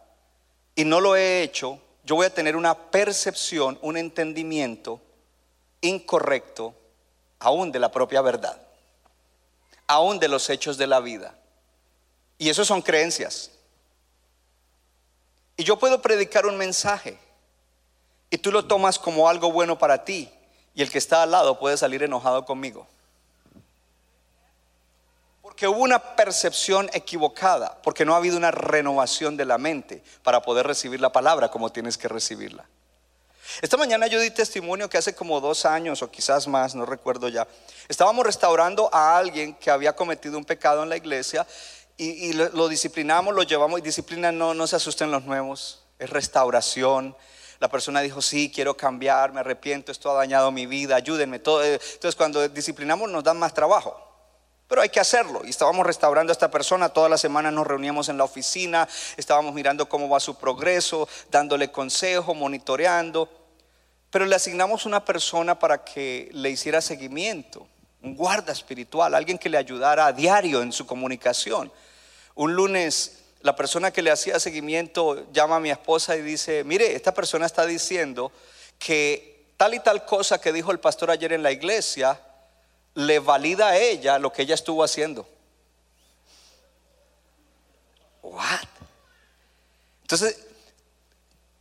[0.78, 5.02] y no lo he hecho, yo voy a tener una percepción, un entendimiento
[5.82, 6.76] incorrecto
[7.40, 8.62] aún de la propia verdad,
[9.88, 11.36] aún de los hechos de la vida.
[12.38, 13.50] Y eso son creencias.
[15.58, 17.18] Y yo puedo predicar un mensaje
[18.30, 20.30] y tú lo tomas como algo bueno para ti
[20.76, 22.88] y el que está al lado puede salir enojado conmigo
[25.58, 30.42] que hubo una percepción equivocada, porque no ha habido una renovación de la mente para
[30.42, 32.66] poder recibir la palabra como tienes que recibirla.
[33.62, 37.28] Esta mañana yo di testimonio que hace como dos años o quizás más, no recuerdo
[37.28, 37.48] ya,
[37.88, 41.48] estábamos restaurando a alguien que había cometido un pecado en la iglesia
[41.98, 47.18] y, lo, disciplinamos, lo llevamos y disciplina no, no se asusten los nuevos, es restauración.
[47.60, 51.40] La persona dijo, sí, quiero cambiar, me arrepiento, esto ha dañado mi vida, ayúdenme.
[51.40, 51.64] Todo.
[51.64, 54.07] Entonces cuando disciplinamos nos dan más trabajo.
[54.68, 55.42] Pero hay que hacerlo.
[55.46, 56.90] Y estábamos restaurando a esta persona.
[56.90, 58.88] Toda la semana nos reuníamos en la oficina.
[59.16, 63.30] Estábamos mirando cómo va su progreso, dándole consejo, monitoreando.
[64.10, 67.68] Pero le asignamos una persona para que le hiciera seguimiento.
[68.02, 71.72] Un guarda espiritual, alguien que le ayudara a diario en su comunicación.
[72.36, 76.96] Un lunes la persona que le hacía seguimiento llama a mi esposa y dice, mire,
[76.96, 78.32] esta persona está diciendo
[78.80, 82.20] que tal y tal cosa que dijo el pastor ayer en la iglesia
[82.98, 85.28] le valida a ella lo que ella estuvo haciendo.
[88.24, 88.66] What?
[90.02, 90.48] Entonces,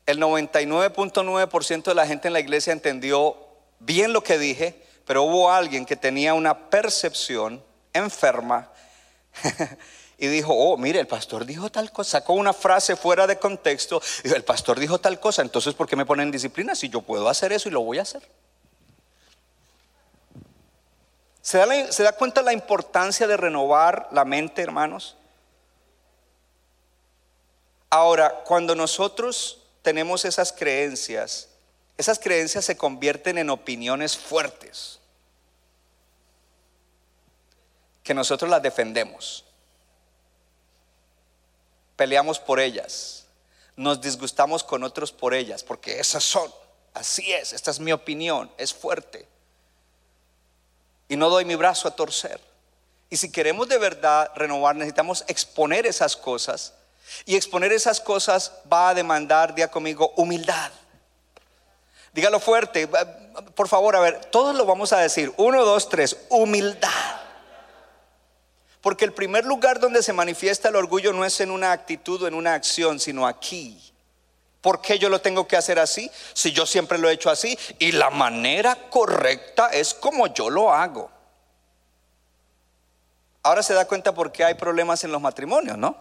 [0.07, 3.37] el 99.9% de la gente en la iglesia entendió
[3.81, 8.73] bien lo que dije, pero hubo alguien que tenía una percepción enferma
[10.19, 14.01] y dijo, oh, mire, el pastor dijo tal cosa, sacó una frase fuera de contexto,
[14.25, 17.29] dijo, el pastor dijo tal cosa, entonces ¿por qué me ponen disciplina si yo puedo
[17.29, 18.23] hacer eso y lo voy a hacer?
[21.47, 25.15] ¿Se da, ¿Se da cuenta la importancia de renovar la mente, hermanos?
[27.89, 31.49] Ahora, cuando nosotros tenemos esas creencias,
[31.97, 34.99] esas creencias se convierten en opiniones fuertes,
[38.03, 39.45] que nosotros las defendemos,
[41.95, 43.25] peleamos por ellas,
[43.77, 46.53] nos disgustamos con otros por ellas, porque esas son,
[46.93, 49.29] así es, esta es mi opinión, es fuerte
[51.09, 52.41] y no doy mi brazo a torcer.
[53.09, 56.75] Y si queremos de verdad renovar, necesitamos exponer esas cosas.
[57.25, 60.73] Y exponer esas cosas va a demandar, día conmigo, humildad.
[62.13, 62.89] Dígalo fuerte,
[63.55, 65.33] por favor, a ver, todos lo vamos a decir.
[65.37, 66.91] Uno, dos, tres, humildad.
[68.81, 72.29] Porque el primer lugar donde se manifiesta el orgullo no es en una actitud o
[72.29, 73.81] en una acción, sino aquí.
[74.67, 76.11] ¿Por qué yo lo tengo que hacer así?
[76.35, 80.73] Si yo siempre lo he hecho así y la manera correcta es como yo lo
[80.73, 81.09] hago.
[83.45, 85.97] Ahora se da cuenta por qué hay problemas en los matrimonios, ¿no?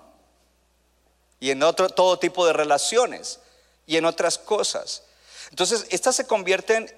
[1.39, 3.39] Y en otro todo tipo de relaciones
[3.86, 5.04] y en otras cosas.
[5.51, 6.91] Entonces, estas se convierten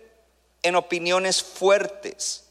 [0.61, 2.45] en opiniones fuertes.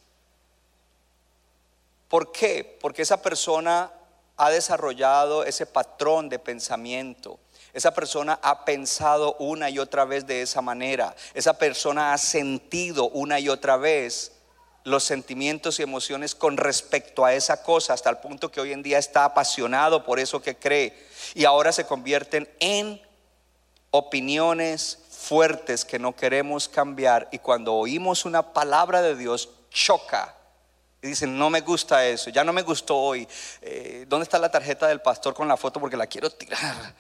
[2.09, 2.77] ¿Por qué?
[2.83, 3.91] Porque esa persona
[4.37, 7.41] ha desarrollado ese patrón de pensamiento.
[7.77, 11.15] Esa persona ha pensado una y otra vez de esa manera.
[11.35, 14.33] Esa persona ha sentido una y otra vez
[14.85, 18.83] los sentimientos y emociones con respecto a esa cosa hasta el punto que hoy en
[18.83, 20.97] día está apasionado por eso que cree
[21.35, 22.99] y ahora se convierten en
[23.91, 30.35] opiniones fuertes que no queremos cambiar y cuando oímos una palabra de Dios choca
[31.03, 33.29] y dicen, no me gusta eso, ya no me gustó hoy.
[33.61, 35.79] Eh, ¿Dónde está la tarjeta del pastor con la foto?
[35.79, 36.95] Porque la quiero tirar.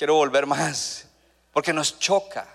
[0.00, 1.04] Quiero volver más.
[1.52, 2.48] Porque nos choca.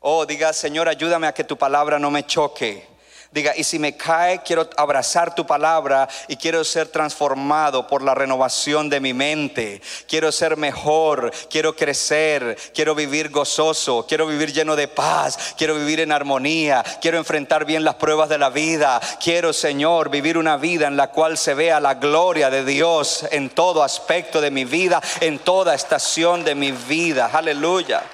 [0.00, 2.88] Oh, diga, Señor, ayúdame a que tu palabra no me choque.
[3.34, 8.14] Diga, y si me cae, quiero abrazar tu palabra y quiero ser transformado por la
[8.14, 9.82] renovación de mi mente.
[10.06, 15.98] Quiero ser mejor, quiero crecer, quiero vivir gozoso, quiero vivir lleno de paz, quiero vivir
[15.98, 19.00] en armonía, quiero enfrentar bien las pruebas de la vida.
[19.20, 23.50] Quiero, Señor, vivir una vida en la cual se vea la gloria de Dios en
[23.50, 27.30] todo aspecto de mi vida, en toda estación de mi vida.
[27.32, 28.04] Aleluya.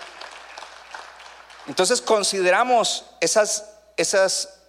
[1.67, 3.67] Entonces consideramos esas,
[3.99, 4.60] esas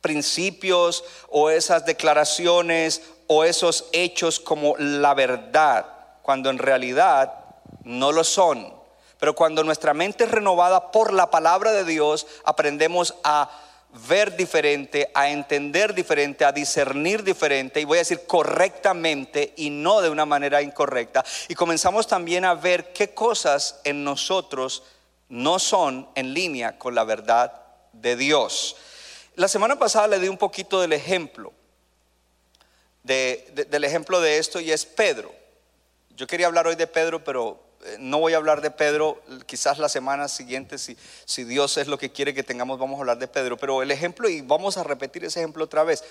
[0.00, 5.86] principios o esas declaraciones o esos hechos como la verdad,
[6.22, 7.34] cuando en realidad
[7.84, 8.74] no lo son.
[9.18, 13.50] Pero cuando nuestra mente es renovada por la palabra de Dios, aprendemos a
[14.08, 20.00] ver diferente, a entender diferente, a discernir diferente, y voy a decir correctamente y no
[20.00, 21.24] de una manera incorrecta.
[21.48, 24.82] Y comenzamos también a ver qué cosas en nosotros
[25.28, 27.52] no son en línea con la verdad
[27.92, 28.76] de Dios.
[29.38, 31.52] La semana pasada le di un poquito del ejemplo,
[33.04, 35.32] del ejemplo de esto y es Pedro.
[36.16, 39.78] Yo quería hablar hoy de Pedro, pero eh, no voy a hablar de Pedro, quizás
[39.78, 43.18] la semana siguiente, si, si Dios es lo que quiere que tengamos, vamos a hablar
[43.20, 43.56] de Pedro.
[43.56, 46.02] Pero el ejemplo, y vamos a repetir ese ejemplo otra vez.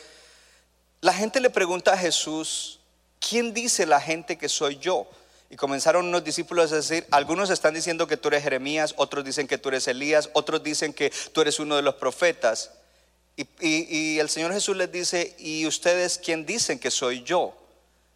[1.01, 2.79] La gente le pregunta a Jesús,
[3.19, 5.05] ¿quién dice la gente que soy yo?
[5.49, 9.47] Y comenzaron unos discípulos a decir, algunos están diciendo que tú eres Jeremías, otros dicen
[9.47, 12.71] que tú eres Elías, otros dicen que tú eres uno de los profetas.
[13.37, 17.55] Y, el Señor Jesús les dice, ¿y ustedes quién dicen que soy yo?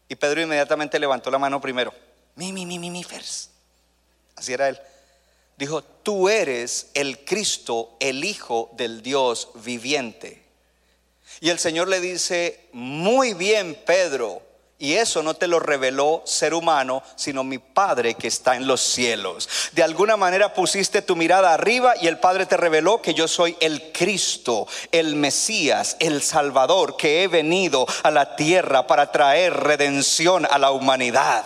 [0.09, 1.93] Y Pedro inmediatamente levantó la mano primero.
[2.35, 3.51] Mi, mi, mi, mi, mi, fers.
[4.35, 4.79] Así era él.
[5.57, 10.41] Dijo, tú eres el Cristo, el Hijo del Dios viviente.
[11.39, 14.41] Y el Señor le dice, muy bien, Pedro
[14.81, 18.81] y eso no te lo reveló ser humano, sino mi Padre que está en los
[18.81, 19.47] cielos.
[19.73, 23.55] De alguna manera pusiste tu mirada arriba y el Padre te reveló que yo soy
[23.59, 30.47] el Cristo, el Mesías, el Salvador, que he venido a la tierra para traer redención
[30.49, 31.45] a la humanidad.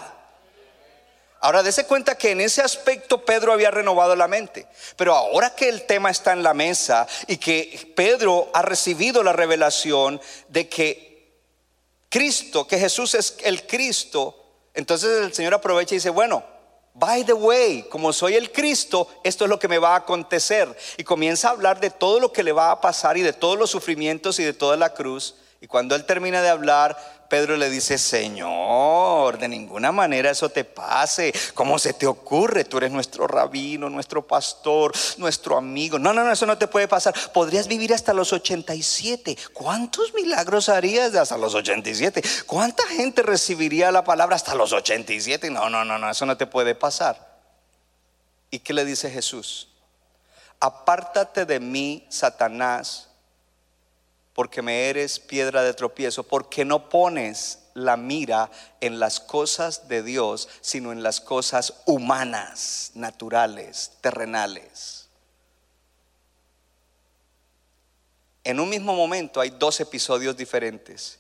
[1.41, 4.65] Ahora dése cuenta que en ese aspecto Pedro había renovado la mente.
[4.95, 9.33] Pero ahora que el tema está en la mesa y que Pedro ha recibido la
[9.33, 11.04] revelación de que
[12.09, 14.35] Cristo, que Jesús es el Cristo,
[14.73, 16.43] entonces el Señor aprovecha y dice, bueno,
[16.93, 20.75] by the way, como soy el Cristo, esto es lo que me va a acontecer.
[20.97, 23.57] Y comienza a hablar de todo lo que le va a pasar y de todos
[23.57, 25.35] los sufrimientos y de toda la cruz.
[25.61, 26.97] Y cuando él termina de hablar,
[27.29, 31.33] Pedro le dice, Señor, de ninguna manera eso te pase.
[31.53, 32.65] ¿Cómo se te ocurre?
[32.65, 35.97] Tú eres nuestro rabino, nuestro pastor, nuestro amigo.
[35.97, 37.13] No, no, no, eso no te puede pasar.
[37.33, 39.37] Podrías vivir hasta los 87.
[39.53, 42.23] ¿Cuántos milagros harías hasta los 87?
[42.45, 45.49] ¿Cuánta gente recibiría la palabra hasta los 87?
[45.49, 47.35] No, no, no, no, eso no te puede pasar.
[48.51, 49.69] ¿Y qué le dice Jesús?
[50.59, 53.09] Apártate de mí, Satanás
[54.35, 60.03] porque me eres piedra de tropiezo, porque no pones la mira en las cosas de
[60.03, 65.07] Dios, sino en las cosas humanas, naturales, terrenales.
[68.43, 71.17] En un mismo momento hay dos episodios diferentes.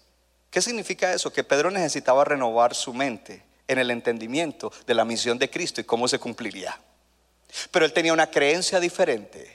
[0.51, 1.31] ¿Qué significa eso?
[1.31, 5.85] Que Pedro necesitaba renovar su mente en el entendimiento de la misión de Cristo y
[5.85, 6.77] cómo se cumpliría.
[7.71, 9.54] Pero él tenía una creencia diferente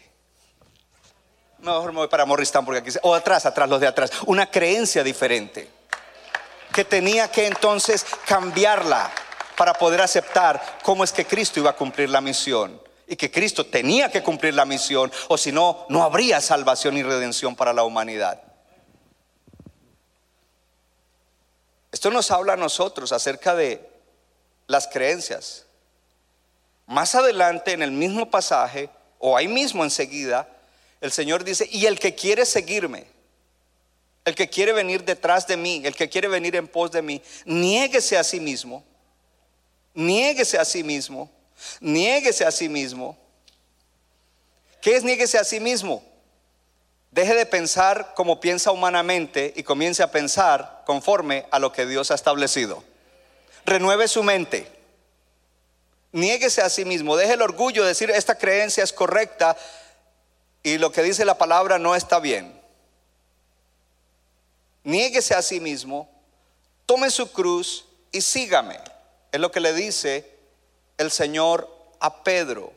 [1.62, 4.10] Mejor me voy para Morristown porque aquí, o atrás, atrás, los de atrás.
[4.26, 5.68] Una creencia diferente.
[6.72, 9.10] Que tenía que entonces cambiarla
[9.56, 12.80] para poder aceptar cómo es que Cristo iba a cumplir la misión.
[13.06, 17.02] Y que Cristo tenía que cumplir la misión, o si no, no habría salvación y
[17.02, 18.40] redención para la humanidad.
[21.90, 23.90] Esto nos habla a nosotros acerca de
[24.68, 25.66] las creencias.
[26.86, 28.88] Más adelante en el mismo pasaje,
[29.18, 30.48] o ahí mismo enseguida,
[31.00, 33.06] el Señor dice, y el que quiere seguirme,
[34.24, 37.22] el que quiere venir detrás de mí, el que quiere venir en pos de mí,
[37.46, 38.84] niéguese a sí mismo,
[39.94, 41.30] niéguese a sí mismo,
[41.80, 43.18] niéguese a sí mismo.
[44.80, 46.02] ¿Qué es niéguese a sí mismo?
[47.10, 52.10] Deje de pensar como piensa humanamente y comience a pensar conforme a lo que Dios
[52.10, 52.84] ha establecido.
[53.64, 54.66] Renueve su mente.
[56.12, 57.16] Niéguese a sí mismo.
[57.16, 59.56] Deje el orgullo de decir esta creencia es correcta
[60.62, 62.60] y lo que dice la palabra no está bien.
[64.84, 66.08] Niéguese a sí mismo,
[66.86, 68.78] tome su cruz y sígame.
[69.32, 70.28] Es lo que le dice
[70.98, 71.68] el Señor
[72.00, 72.72] a Pedro.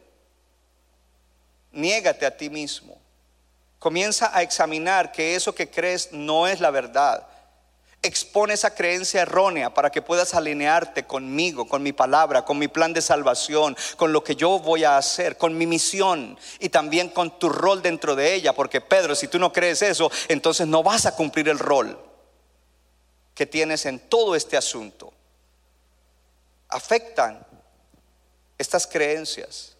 [1.72, 2.98] Niégate a ti mismo.
[3.80, 7.28] Comienza a examinar que eso que crees no es la verdad.
[8.06, 12.92] Expone esa creencia errónea para que puedas alinearte conmigo, con mi palabra, con mi plan
[12.92, 17.40] de salvación, con lo que yo voy a hacer, con mi misión y también con
[17.40, 18.52] tu rol dentro de ella.
[18.52, 21.98] Porque Pedro, si tú no crees eso, entonces no vas a cumplir el rol
[23.34, 25.14] que tienes en todo este asunto.
[26.68, 27.48] Afectan
[28.58, 29.78] estas creencias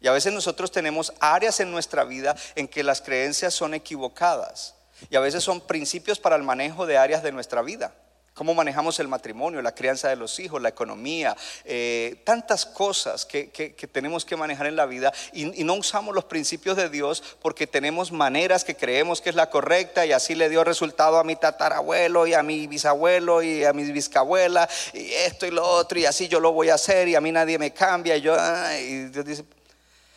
[0.00, 4.73] y a veces nosotros tenemos áreas en nuestra vida en que las creencias son equivocadas.
[5.10, 7.94] Y a veces son principios para el manejo de áreas de nuestra vida.
[8.34, 13.46] Cómo manejamos el matrimonio, la crianza de los hijos, la economía, eh, tantas cosas que,
[13.92, 17.68] tenemos que manejar en la vida y, y, no usamos los principios de Dios porque
[17.68, 21.36] tenemos maneras que creemos que es la correcta y así le dio resultado a mi
[21.36, 26.06] tatarabuelo y a mi bisabuelo y a mi bisabuela y esto y lo otro y
[26.06, 28.36] así yo lo voy a hacer y a mí nadie me cambia y yo,
[28.80, 29.44] y Dios dice,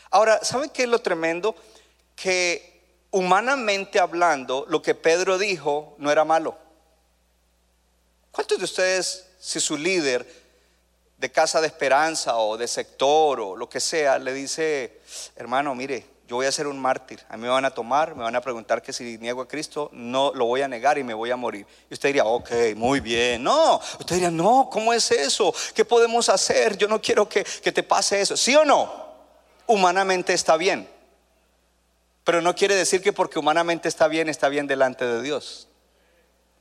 [0.10, 1.56] Ahora, ¿saben qué es lo tremendo?
[2.16, 2.77] Que
[3.12, 6.58] humanamente hablando, lo que Pedro dijo no era malo.
[8.32, 10.28] ¿Cuántos de ustedes, si su líder
[11.18, 15.02] de casa de esperanza o de sector o lo que sea, le dice,
[15.36, 18.24] hermano, mire, yo voy a ser un mártir, a mí me van a tomar, me
[18.24, 21.14] van a preguntar que si niego a Cristo, no lo voy a negar y me
[21.14, 21.66] voy a morir.
[21.90, 23.42] Y usted diría, ok, muy bien.
[23.44, 25.54] No, usted diría, no, ¿cómo es eso?
[25.74, 26.78] ¿Qué podemos hacer?
[26.78, 28.36] Yo no quiero que, que te pase eso.
[28.36, 29.08] ¿Sí o no?
[29.68, 30.90] humanamente está bien.
[32.28, 35.70] Pero no quiere decir que porque humanamente está bien, está bien delante de Dios.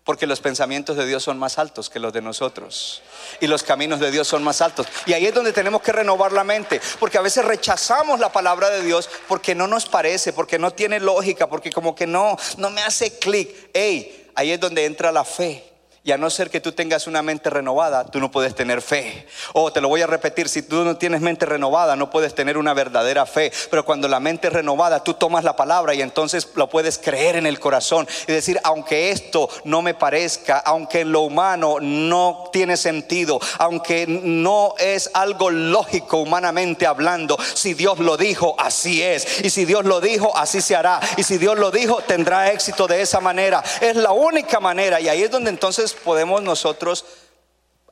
[0.04, 3.02] Porque los pensamientos de Dios son más altos que los de nosotros.
[3.40, 4.86] Y los caminos de Dios son más altos.
[5.06, 6.80] Y ahí es donde tenemos que renovar la mente.
[7.00, 11.00] Porque a veces rechazamos la palabra de Dios porque no nos parece, porque no tiene
[11.00, 13.70] lógica, porque como que no, no me hace clic.
[13.74, 15.64] Hey, ahí es donde entra la fe.
[16.06, 19.26] Y a no ser que tú tengas una mente renovada, tú no puedes tener fe.
[19.54, 22.56] Oh, te lo voy a repetir, si tú no tienes mente renovada, no puedes tener
[22.56, 23.52] una verdadera fe.
[23.72, 27.34] Pero cuando la mente es renovada, tú tomas la palabra y entonces lo puedes creer
[27.34, 32.50] en el corazón y decir, aunque esto no me parezca, aunque en lo humano no
[32.52, 39.44] tiene sentido, aunque no es algo lógico humanamente hablando, si Dios lo dijo, así es.
[39.44, 41.00] Y si Dios lo dijo, así se hará.
[41.16, 43.60] Y si Dios lo dijo, tendrá éxito de esa manera.
[43.80, 45.00] Es la única manera.
[45.00, 47.04] Y ahí es donde entonces podemos nosotros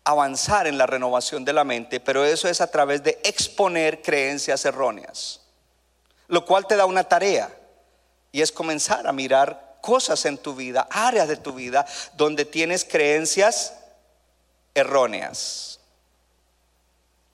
[0.05, 4.65] avanzar en la renovación de la mente, pero eso es a través de exponer creencias
[4.65, 5.41] erróneas,
[6.29, 7.51] lo cual te da una tarea
[8.31, 12.85] y es comenzar a mirar cosas en tu vida, áreas de tu vida donde tienes
[12.85, 13.75] creencias
[14.75, 15.81] erróneas.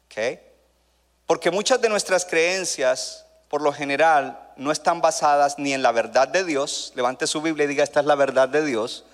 [0.06, 0.38] ¿Ok?
[1.26, 6.28] Porque muchas de nuestras creencias, por lo general, no están basadas ni en la verdad
[6.28, 6.92] de Dios.
[6.96, 9.04] Levante su Biblia y diga, esta es la verdad de Dios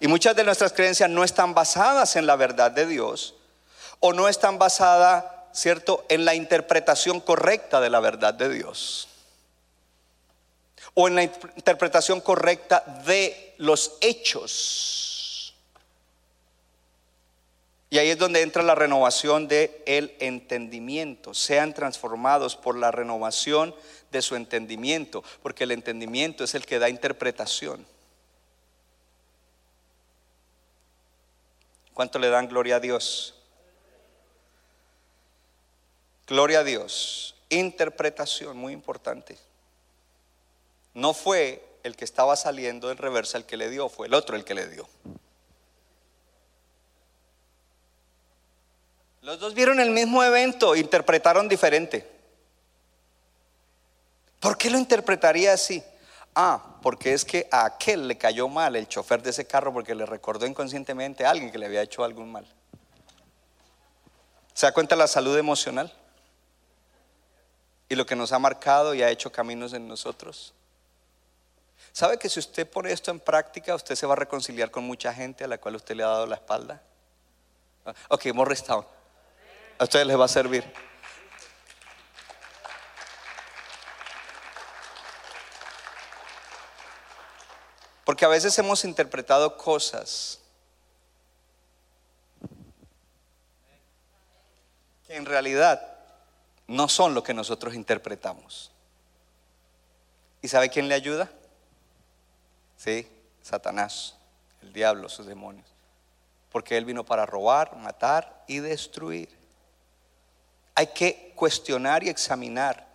[0.00, 3.34] y muchas de nuestras creencias no están basadas en la verdad de Dios
[4.00, 9.08] o no están basadas, ¿cierto?, en la interpretación correcta de la verdad de Dios.
[10.94, 15.54] O en la interpretación correcta de los hechos.
[17.90, 21.34] Y ahí es donde entra la renovación de el entendimiento.
[21.34, 23.74] Sean transformados por la renovación
[24.10, 27.84] de su entendimiento, porque el entendimiento es el que da interpretación.
[31.94, 33.34] ¿Cuánto le dan gloria a Dios?
[36.26, 37.34] Gloria a Dios.
[37.48, 39.36] Interpretación, muy importante.
[40.94, 44.36] No fue el que estaba saliendo en reversa el que le dio, fue el otro
[44.36, 44.88] el que le dio.
[49.22, 52.06] Los dos vieron el mismo evento, interpretaron diferente.
[54.40, 55.82] ¿Por qué lo interpretaría así?
[56.42, 59.94] Ah, porque es que a aquel le cayó mal el chofer de ese carro porque
[59.94, 62.46] le recordó inconscientemente a alguien que le había hecho algún mal.
[64.54, 65.92] ¿Se da cuenta la salud emocional?
[67.90, 70.54] Y lo que nos ha marcado y ha hecho caminos en nosotros.
[71.92, 75.12] ¿Sabe que si usted pone esto en práctica, usted se va a reconciliar con mucha
[75.12, 76.80] gente a la cual usted le ha dado la espalda?
[78.08, 78.86] Ok, Morristown.
[79.78, 80.89] A ustedes les va a servir.
[88.10, 90.40] Porque a veces hemos interpretado cosas
[95.06, 95.80] que en realidad
[96.66, 98.72] no son lo que nosotros interpretamos.
[100.42, 101.30] ¿Y sabe quién le ayuda?
[102.76, 103.06] Sí,
[103.42, 104.16] Satanás,
[104.62, 105.68] el diablo, sus demonios.
[106.50, 109.28] Porque Él vino para robar, matar y destruir.
[110.74, 112.88] Hay que cuestionar y examinar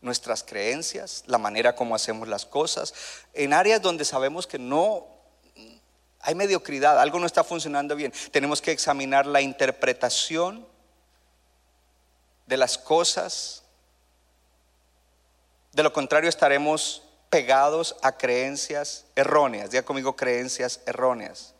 [0.00, 2.94] nuestras creencias, la manera como hacemos las cosas,
[3.34, 5.06] en áreas donde sabemos que no
[6.20, 8.12] hay mediocridad, algo no está funcionando bien.
[8.30, 10.66] Tenemos que examinar la interpretación
[12.46, 13.62] de las cosas.
[15.72, 19.70] De lo contrario estaremos pegados a creencias erróneas.
[19.70, 21.54] Diga conmigo creencias erróneas.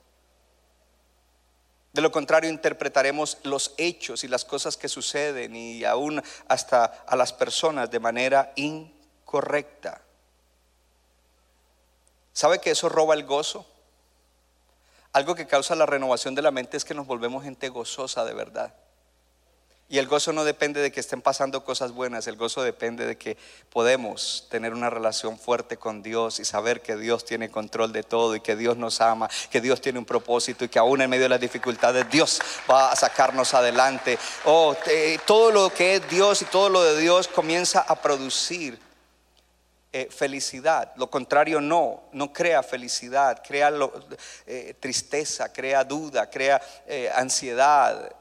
[1.93, 7.17] De lo contrario, interpretaremos los hechos y las cosas que suceden y aún hasta a
[7.17, 10.01] las personas de manera incorrecta.
[12.33, 13.67] ¿Sabe que eso roba el gozo?
[15.13, 18.35] Algo que causa la renovación de la mente es que nos volvemos gente gozosa de
[18.35, 18.73] verdad.
[19.91, 23.19] Y el gozo no depende de que estén pasando cosas buenas, el gozo depende de
[23.19, 23.37] que
[23.71, 28.37] podemos tener una relación fuerte con Dios y saber que Dios tiene control de todo
[28.37, 31.25] y que Dios nos ama, que Dios tiene un propósito y que aún en medio
[31.25, 34.17] de las dificultades Dios va a sacarnos adelante.
[34.45, 34.77] Oh,
[35.27, 38.79] todo lo que es Dios y todo lo de Dios comienza a producir
[39.93, 40.93] eh, felicidad.
[40.95, 43.73] Lo contrario no, no crea felicidad, crea
[44.47, 48.15] eh, tristeza, crea duda, crea eh, ansiedad.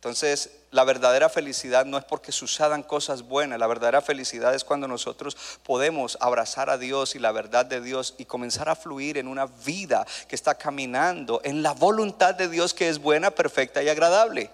[0.00, 4.88] Entonces, la verdadera felicidad no es porque sucedan cosas buenas, la verdadera felicidad es cuando
[4.88, 9.28] nosotros podemos abrazar a Dios y la verdad de Dios y comenzar a fluir en
[9.28, 13.90] una vida que está caminando en la voluntad de Dios que es buena, perfecta y
[13.90, 14.50] agradable.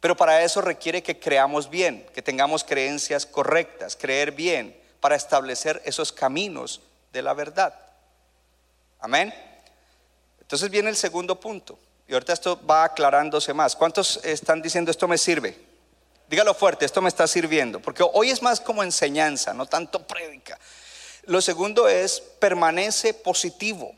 [0.00, 5.80] Pero para eso requiere que creamos bien, que tengamos creencias correctas, creer bien, para establecer
[5.84, 6.80] esos caminos
[7.12, 7.78] de la verdad.
[8.98, 9.32] Amén.
[10.40, 11.78] Entonces viene el segundo punto.
[12.06, 13.74] Y ahorita esto va aclarándose más.
[13.74, 15.58] ¿Cuántos están diciendo esto me sirve?
[16.28, 17.80] Dígalo fuerte, esto me está sirviendo.
[17.80, 20.58] Porque hoy es más como enseñanza, no tanto prédica.
[21.26, 23.94] Lo segundo es permanece positivo.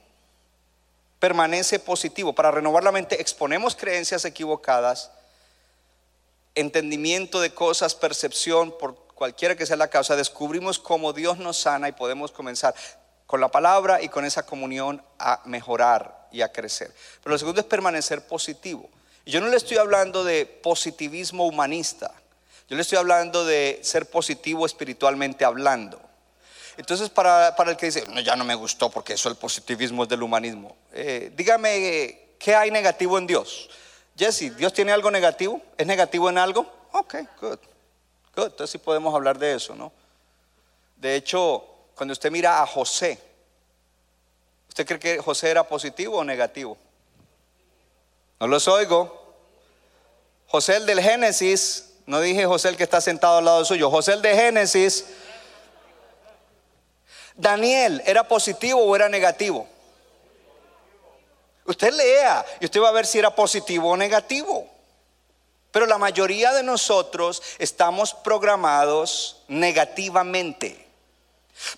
[1.19, 2.33] Permanece positivo.
[2.35, 5.11] Para renovar la mente exponemos creencias equivocadas,
[6.55, 11.89] entendimiento de cosas, percepción, por cualquiera que sea la causa, descubrimos cómo Dios nos sana
[11.89, 12.75] y podemos comenzar
[13.27, 16.93] con la palabra y con esa comunión a mejorar y a crecer.
[17.23, 18.89] Pero lo segundo es permanecer positivo.
[19.25, 22.13] Y yo no le estoy hablando de positivismo humanista,
[22.69, 26.01] yo le estoy hablando de ser positivo espiritualmente hablando.
[26.77, 30.09] Entonces, para, el que dice, no, ya no me gustó porque eso el positivismo es
[30.09, 33.71] del humanismo, eh, dígame, ¿qué hay negativo en Dios?
[34.17, 35.61] Jesse, ¿Dios tiene algo negativo?
[35.77, 36.67] ¿Es negativo en algo?
[36.93, 37.59] Ok, good.
[38.35, 38.47] Good.
[38.47, 39.93] Entonces sí podemos hablar de eso, ¿no?
[40.97, 41.65] De hecho,
[41.95, 43.19] cuando usted mira a José,
[44.77, 46.77] ¿usted cree que José era positivo o negativo?
[48.39, 49.25] No los oigo.
[50.49, 54.13] José el del Génesis, no dije José el que está sentado al lado suyo, José
[54.13, 55.07] el de Génesis.
[57.37, 59.67] Daniel, ¿era positivo o era negativo?
[61.65, 64.69] Usted lea y usted va a ver si era positivo o negativo.
[65.73, 70.87] Pero la mayoría de nosotros estamos programados negativamente.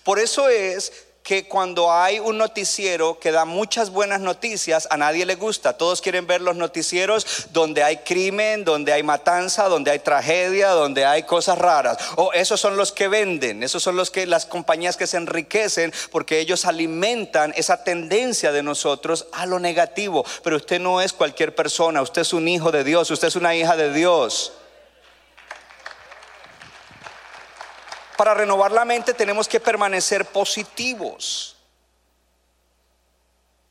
[0.03, 5.27] Por eso es que cuando hay un noticiero que da muchas buenas noticias, a nadie
[5.27, 5.77] le gusta.
[5.77, 11.05] Todos quieren ver los noticieros donde hay crimen, donde hay matanza, donde hay tragedia, donde
[11.05, 11.99] hay cosas raras.
[12.15, 15.93] O esos son los que venden, esos son los que las compañías que se enriquecen
[16.11, 20.25] porque ellos alimentan esa tendencia de nosotros a lo negativo.
[20.43, 23.53] Pero usted no es cualquier persona, usted es un hijo de Dios, usted es una
[23.53, 24.53] hija de Dios.
[28.19, 31.55] Para renovar la mente tenemos que permanecer positivos.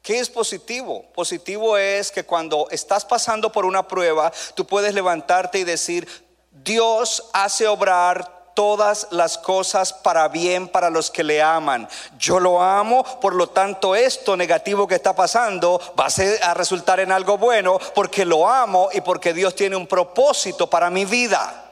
[0.00, 1.04] ¿Qué es positivo?
[1.14, 6.08] Positivo es que cuando estás pasando por una prueba, tú puedes levantarte y decir,
[6.50, 11.86] Dios hace obrar todas las cosas para bien para los que le aman.
[12.18, 17.00] Yo lo amo, por lo tanto esto negativo que está pasando va a, a resultar
[17.00, 21.67] en algo bueno porque lo amo y porque Dios tiene un propósito para mi vida.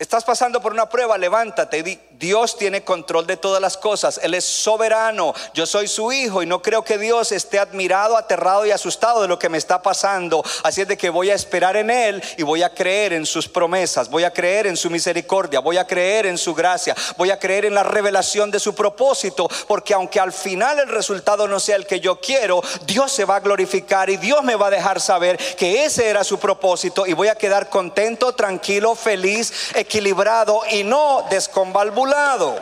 [0.00, 1.82] Estás pasando por una prueba, levántate
[2.18, 6.46] Dios tiene control de todas las cosas, Él es soberano, yo soy su hijo y
[6.46, 10.44] no creo que Dios esté admirado, aterrado y asustado de lo que me está pasando.
[10.64, 13.48] Así es de que voy a esperar en Él y voy a creer en sus
[13.48, 17.38] promesas, voy a creer en su misericordia, voy a creer en su gracia, voy a
[17.38, 21.76] creer en la revelación de su propósito, porque aunque al final el resultado no sea
[21.76, 25.00] el que yo quiero, Dios se va a glorificar y Dios me va a dejar
[25.00, 29.52] saber que ese era su propósito y voy a quedar contento, tranquilo, feliz
[29.88, 32.60] equilibrado y no desconvalvulado.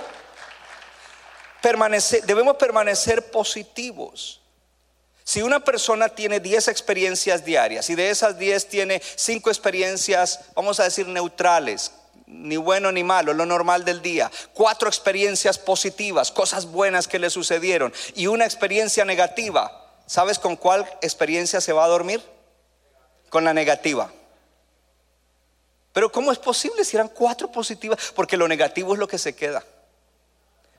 [2.24, 4.40] debemos permanecer positivos.
[5.24, 10.78] Si una persona tiene 10 experiencias diarias y de esas 10 tiene 5 experiencias, vamos
[10.78, 11.90] a decir, neutrales,
[12.26, 17.30] ni bueno ni malo, lo normal del día, cuatro experiencias positivas, cosas buenas que le
[17.30, 22.22] sucedieron y una experiencia negativa, ¿sabes con cuál experiencia se va a dormir?
[23.28, 24.12] Con la negativa.
[25.96, 28.12] Pero ¿cómo es posible si eran cuatro positivas?
[28.14, 29.64] Porque lo negativo es lo que se queda.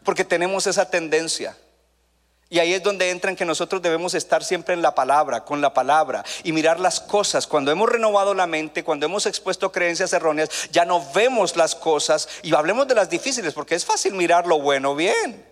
[0.04, 1.58] Porque tenemos esa tendencia.
[2.52, 5.60] Y ahí es donde entra en que nosotros debemos estar siempre en la palabra, con
[5.60, 7.48] la palabra, y mirar las cosas.
[7.48, 12.30] Cuando hemos renovado la mente, cuando hemos expuesto creencias erróneas, ya no vemos las cosas
[12.44, 15.47] y hablemos de las difíciles, porque es fácil mirar lo bueno bien.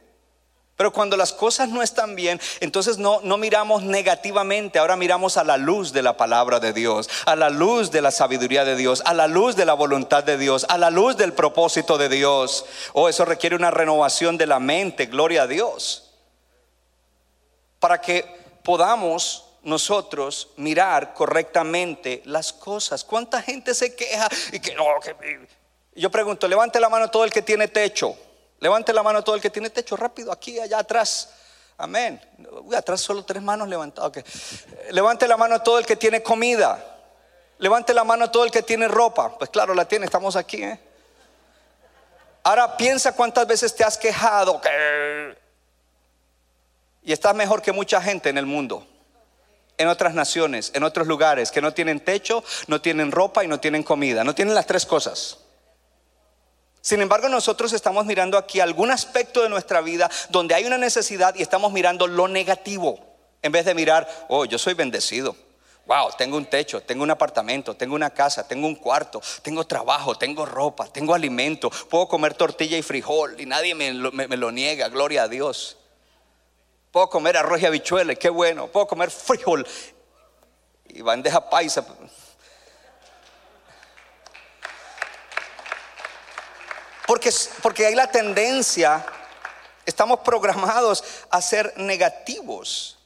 [0.75, 5.45] Pero cuando las cosas no están bien, entonces no, no miramos negativamente, ahora miramos a
[5.45, 9.01] la luz de la palabra de Dios, a la luz de la sabiduría de Dios,
[9.05, 12.65] a la luz de la voluntad de Dios, a la luz del propósito de Dios.
[12.91, 16.11] Oh, eso requiere una renovación de la mente, gloria a Dios.
[17.79, 18.25] Para que
[18.63, 23.03] podamos nosotros mirar correctamente las cosas.
[23.03, 24.85] ¿Cuánta gente se queja y que no?
[25.01, 25.47] Que...
[25.95, 28.15] Yo pregunto, levante la mano todo el que tiene techo.
[28.65, 31.29] Levante la mano todo el que tiene techo rápido, aquí, allá atrás.
[31.77, 32.19] Amén.
[32.63, 34.23] Uy, atrás solo tres manos levantadas.
[34.89, 36.83] Levante la mano todo el que tiene comida.
[37.59, 39.37] Levante la mano todo el que tiene ropa.
[39.37, 40.63] Pues claro, la tiene, estamos aquí.
[40.63, 40.79] ¿eh?
[42.41, 44.59] Ahora piensa cuántas veces te has quejado
[47.03, 48.83] y estás mejor que mucha gente en el mundo,
[49.77, 53.59] en otras naciones, en otros lugares que no tienen techo, no tienen ropa y no
[53.59, 54.23] tienen comida.
[54.23, 55.44] No tienen las tres cosas.
[56.85, 61.33] Sin embargo, nosotros estamos mirando aquí algún aspecto de nuestra vida donde hay una necesidad
[61.33, 62.99] y estamos mirando lo negativo
[63.41, 65.35] en vez de mirar, oh, yo soy bendecido.
[65.87, 70.15] Wow, tengo un techo, tengo un apartamento, tengo una casa, tengo un cuarto, tengo trabajo,
[70.15, 75.23] tengo ropa, tengo alimento, puedo comer tortilla y frijol y nadie me lo, niega, gloria
[75.23, 75.77] a Dios.
[76.91, 78.67] Puedo comer arroz y habichuela, qué bueno.
[78.67, 79.65] Puedo comer frijol
[80.89, 81.83] y bandeja paisa.
[87.07, 87.31] Porque,
[87.61, 89.05] porque hay la tendencia,
[89.85, 92.97] estamos programados a ser negativos.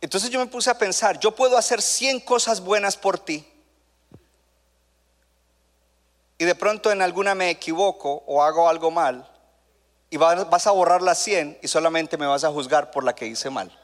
[0.00, 3.50] Entonces yo me puse a pensar, yo puedo hacer 100 cosas buenas por ti.
[6.38, 9.30] Y de pronto en alguna me equivoco o hago algo mal.
[10.10, 13.26] Y vas a borrar las 100 y solamente me vas a juzgar por la que
[13.26, 13.76] hice mal.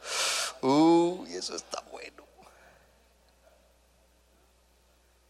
[0.61, 1.83] Uy, eso está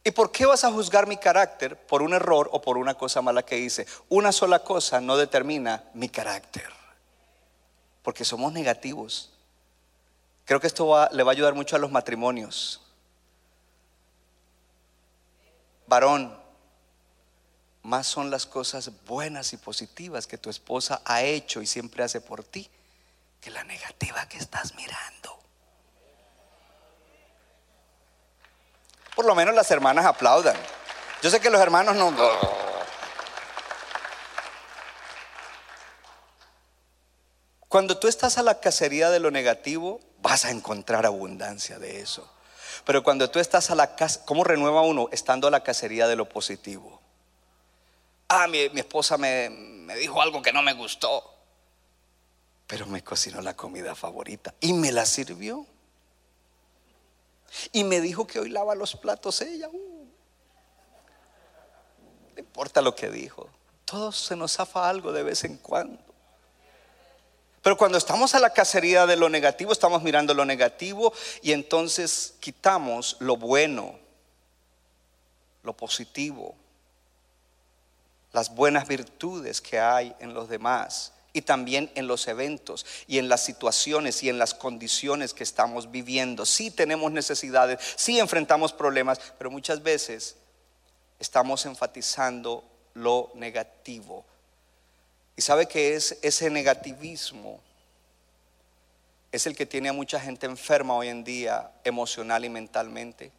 [0.05, 3.23] ¿Y por qué vas a juzgar mi carácter por un error o por una cosa
[3.23, 3.87] mala que hice?
[4.09, 6.69] Una sola cosa no determina mi carácter.
[8.03, 9.33] Porque somos negativos.
[10.45, 12.81] Creo que esto le va a ayudar mucho a los matrimonios.
[15.87, 16.37] Varón,
[17.83, 22.21] más son las cosas buenas y positivas que tu esposa ha hecho y siempre hace
[22.21, 22.69] por ti
[23.41, 25.39] que la negativa que estás mirando.
[29.15, 30.57] Por lo menos las hermanas aplaudan.
[31.23, 32.13] Yo sé que los hermanos no...
[37.69, 42.31] Cuando tú estás a la cacería de lo negativo, vas a encontrar abundancia de eso.
[42.85, 46.17] Pero cuando tú estás a la casa, ¿cómo renueva uno estando a la cacería de
[46.17, 47.01] lo positivo?
[48.29, 51.33] Ah, mi, mi esposa me, me dijo algo que no me gustó,
[52.67, 55.67] pero me cocinó la comida favorita y me la sirvió.
[57.73, 59.69] Y me dijo que hoy lava los platos ella.
[59.69, 60.07] Uh.
[62.35, 63.49] No importa lo que dijo.
[63.85, 65.99] Todos se nos zafa algo de vez en cuando.
[67.63, 72.35] Pero cuando estamos a la cacería de lo negativo, estamos mirando lo negativo y entonces
[72.41, 73.99] quitamos lo bueno,
[75.63, 76.57] lo positivo,
[78.33, 83.29] las buenas virtudes que hay en los demás y también en los eventos y en
[83.29, 86.45] las situaciones y en las condiciones que estamos viviendo.
[86.45, 90.37] Sí tenemos necesidades, sí enfrentamos problemas, pero muchas veces
[91.19, 92.65] estamos enfatizando
[92.95, 94.25] lo negativo.
[95.37, 97.61] ¿Y sabe que es ese negativismo?
[99.31, 103.33] Es el que tiene a mucha gente enferma hoy en día emocional y mentalmente.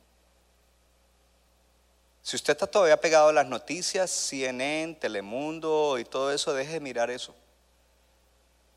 [2.23, 6.79] Si usted está todavía pegado a las noticias, CNN, Telemundo y todo eso, deje de
[6.79, 7.35] mirar eso.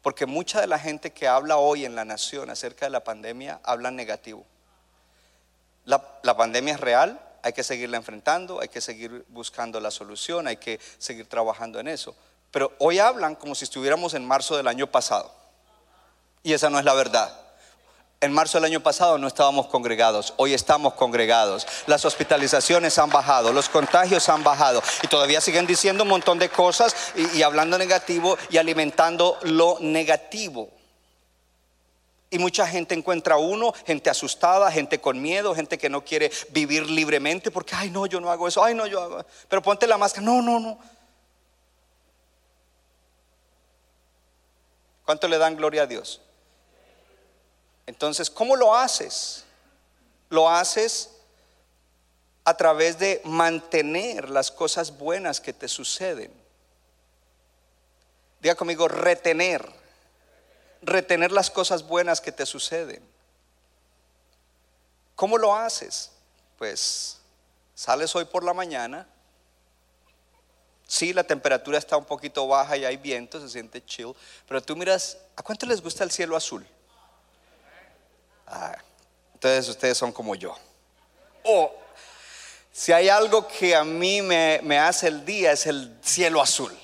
[0.07, 3.59] Porque mucha de la gente que habla hoy en la nación acerca de la pandemia
[3.65, 4.47] habla negativo.
[5.85, 10.47] La, la pandemia es real, hay que seguirla enfrentando, hay que seguir buscando la solución,
[10.47, 12.15] hay que seguir trabajando en eso.
[12.53, 15.35] Pero hoy hablan como si estuviéramos en marzo del año pasado.
[16.45, 17.37] Y esa no es la verdad.
[18.27, 21.65] En marzo del año pasado no estábamos congregados, hoy estamos congregados.
[21.87, 26.49] Las hospitalizaciones han bajado, los contagios han bajado y todavía siguen diciendo un montón de
[26.49, 30.71] cosas y, hablando negativo y alimentando lo negativo.
[32.29, 36.91] Y mucha gente encuentra uno, gente asustada, gente con miedo, gente que no quiere vivir
[36.91, 39.25] libremente porque, ay no, yo no hago eso, ay no, yo hago.
[39.49, 40.79] Pero ponte la máscara, no, no, no.
[45.05, 46.23] ¿Cuánto le dan gloria a Dios?
[47.87, 49.45] Entonces, ¿cómo lo haces?
[50.29, 51.11] Lo haces
[52.45, 56.33] a través de mantener las cosas buenas que te suceden.
[58.41, 59.69] Diga conmigo, retener.
[60.83, 63.03] Retener las cosas buenas que te suceden.
[65.15, 66.13] ¿Cómo lo haces?
[66.59, 67.19] Pues
[67.75, 69.09] sales hoy por la mañana.
[70.87, 74.15] Sí, la temperatura está un poquito baja y hay viento, se siente chill.
[74.47, 76.65] Pero tú miras, ¿a cuánto les gusta el cielo azul?
[78.47, 78.77] Ah,
[79.35, 80.57] entonces ustedes son como yo.
[81.45, 81.75] O
[82.73, 86.77] si hay algo que a mí me, me hace el día es el cielo azul.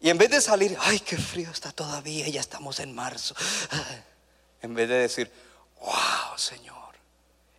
[0.00, 3.34] Y en vez de salir, ay, qué frío está todavía, ya estamos en marzo.
[4.60, 5.30] En vez de decir,
[5.80, 6.94] wow, Señor,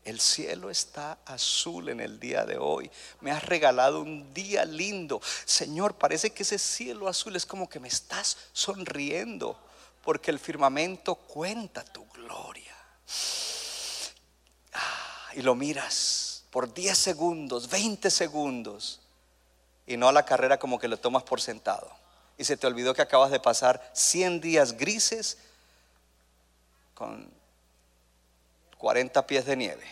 [0.03, 2.91] el cielo está azul en el día de hoy.
[3.21, 5.21] Me has regalado un día lindo.
[5.45, 9.57] Señor, parece que ese cielo azul es como que me estás sonriendo
[10.09, 12.75] porque el firmamento cuenta tu gloria.
[14.73, 19.01] Ah, y lo miras por 10 segundos, 20 segundos,
[19.85, 21.95] y no a la carrera como que lo tomas por sentado.
[22.39, 25.37] Y se te olvidó que acabas de pasar 100 días grises
[26.95, 27.31] con
[28.79, 29.85] 40 pies de nieve.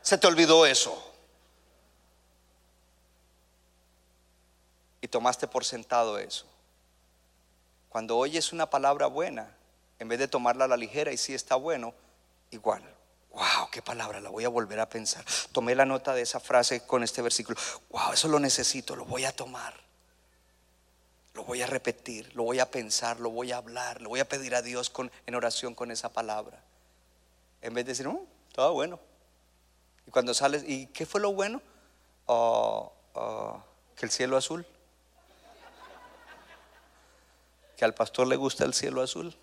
[0.00, 1.12] Se te olvidó eso.
[5.00, 6.53] Y tomaste por sentado eso.
[7.94, 9.54] Cuando oyes una palabra buena,
[10.00, 11.94] en vez de tomarla a la ligera y si está bueno,
[12.50, 12.82] igual.
[13.30, 15.24] Wow, qué palabra, la voy a volver a pensar.
[15.52, 17.56] Tomé la nota de esa frase con este versículo.
[17.90, 19.74] Wow, eso lo necesito, lo voy a tomar.
[21.34, 24.28] Lo voy a repetir, lo voy a pensar, lo voy a hablar, lo voy a
[24.28, 26.64] pedir a Dios con, en oración con esa palabra.
[27.62, 28.18] En vez de decir, "Mm,
[28.52, 28.98] todo bueno.
[30.04, 31.62] Y cuando sales, ¿y qué fue lo bueno?
[32.26, 33.62] Oh, oh,
[33.94, 34.66] que el cielo azul.
[37.84, 39.36] Que al pastor le gusta el cielo azul.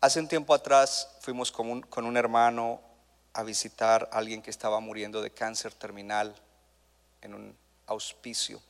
[0.00, 2.80] Hace un tiempo atrás fuimos con un, con un hermano
[3.32, 6.36] a visitar a alguien que estaba muriendo de cáncer terminal
[7.20, 7.56] en un
[7.88, 8.62] auspicio.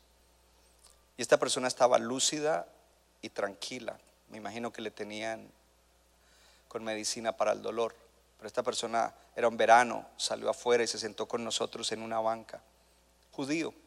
[1.18, 2.66] Y esta persona estaba lúcida
[3.20, 3.98] y tranquila.
[4.30, 5.50] Me imagino que le tenían
[6.66, 7.94] con medicina para el dolor.
[8.38, 12.20] Pero esta persona era un verano, salió afuera y se sentó con nosotros en una
[12.20, 12.62] banca.
[13.32, 13.81] Judío.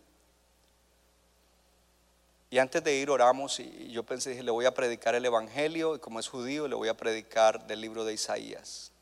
[2.56, 5.94] Y antes de ir oramos y yo pensé, dije, le voy a predicar el Evangelio
[5.94, 8.94] y como es judío le voy a predicar del libro de Isaías.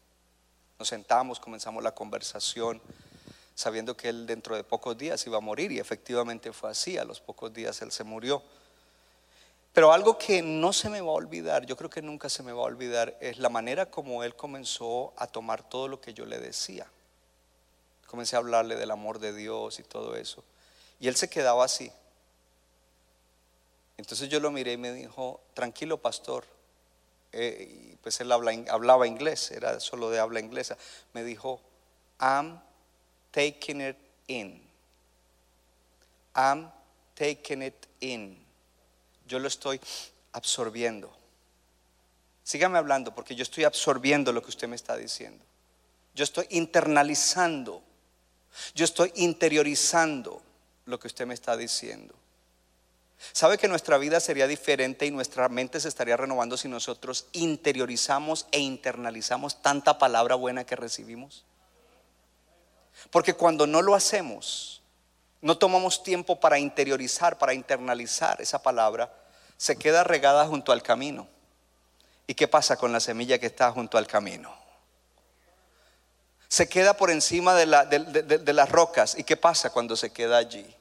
[0.80, 2.82] Nos sentamos, comenzamos la conversación
[3.54, 7.06] sabiendo que él dentro de pocos días iba a morir y efectivamente fue así, a
[7.06, 8.42] los pocos días él se murió.
[9.72, 12.54] Pero algo que no se me va a olvidar, yo creo que nunca se me
[12.54, 16.26] va a olvidar, es la manera como él comenzó a tomar todo lo que yo
[16.26, 16.88] le decía.
[18.08, 20.44] Comencé a hablarle del amor de Dios y todo eso.
[21.00, 21.92] Y él se quedaba así.
[23.98, 26.46] Entonces yo lo miré y me dijo, tranquilo pastor.
[27.32, 30.78] Eh, pues él habla, hablaba inglés, era solo de habla inglesa.
[31.14, 31.62] Me dijo,
[32.20, 32.60] I'm
[33.32, 34.62] taking it in.
[36.36, 36.72] I'm
[37.16, 38.38] taking it in.
[39.28, 39.80] Yo lo estoy
[40.34, 41.12] absorbiendo.
[42.44, 45.44] Sígame hablando porque yo estoy absorbiendo lo que usted me está diciendo.
[46.14, 47.82] Yo estoy internalizando.
[48.76, 50.42] Yo estoy interiorizando
[50.86, 52.14] lo que usted me está diciendo.
[53.32, 58.48] ¿Sabe que nuestra vida sería diferente y nuestra mente se estaría renovando si nosotros interiorizamos
[58.52, 61.46] e internalizamos tanta palabra buena que recibimos?
[63.12, 64.82] Porque cuando no lo hacemos,
[65.42, 69.14] no tomamos tiempo para interiorizar, para internalizar esa palabra,
[69.58, 71.28] se queda regada junto al camino.
[72.28, 74.56] ¿Y qué pasa con la semilla que está junto al camino?
[76.48, 79.18] Se queda por encima de, la, de, de, de las rocas.
[79.18, 80.76] ¿Y qué pasa cuando se queda allí?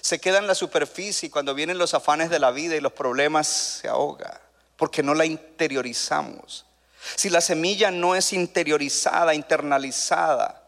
[0.00, 2.92] Se queda en la superficie y cuando vienen los afanes de la vida y los
[2.92, 4.40] problemas se ahoga
[4.76, 6.66] porque no la interiorizamos.
[7.16, 10.62] Si la semilla no es interiorizada, internalizada,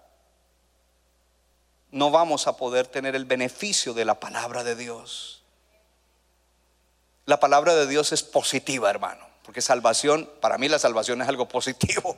[1.91, 5.43] no vamos a poder tener el beneficio de la palabra de Dios.
[7.25, 11.49] La palabra de Dios es positiva, hermano, porque salvación, para mí la salvación es algo
[11.49, 12.17] positivo.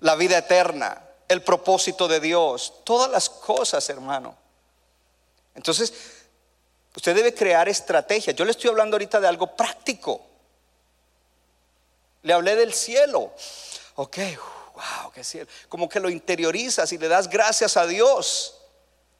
[0.00, 4.36] La vida eterna, el propósito de Dios, todas las cosas, hermano.
[5.54, 5.92] Entonces,
[6.94, 8.34] usted debe crear estrategias.
[8.36, 10.24] Yo le estoy hablando ahorita de algo práctico.
[12.22, 13.32] Le hablé del cielo.
[13.96, 14.18] Ok,
[14.74, 15.48] wow, qué cielo.
[15.68, 18.58] Como que lo interiorizas y le das gracias a Dios.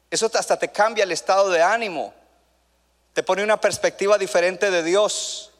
[0.09, 2.13] Eso hasta te cambia el estado de ánimo.
[3.13, 5.51] Te pone una perspectiva diferente de Dios.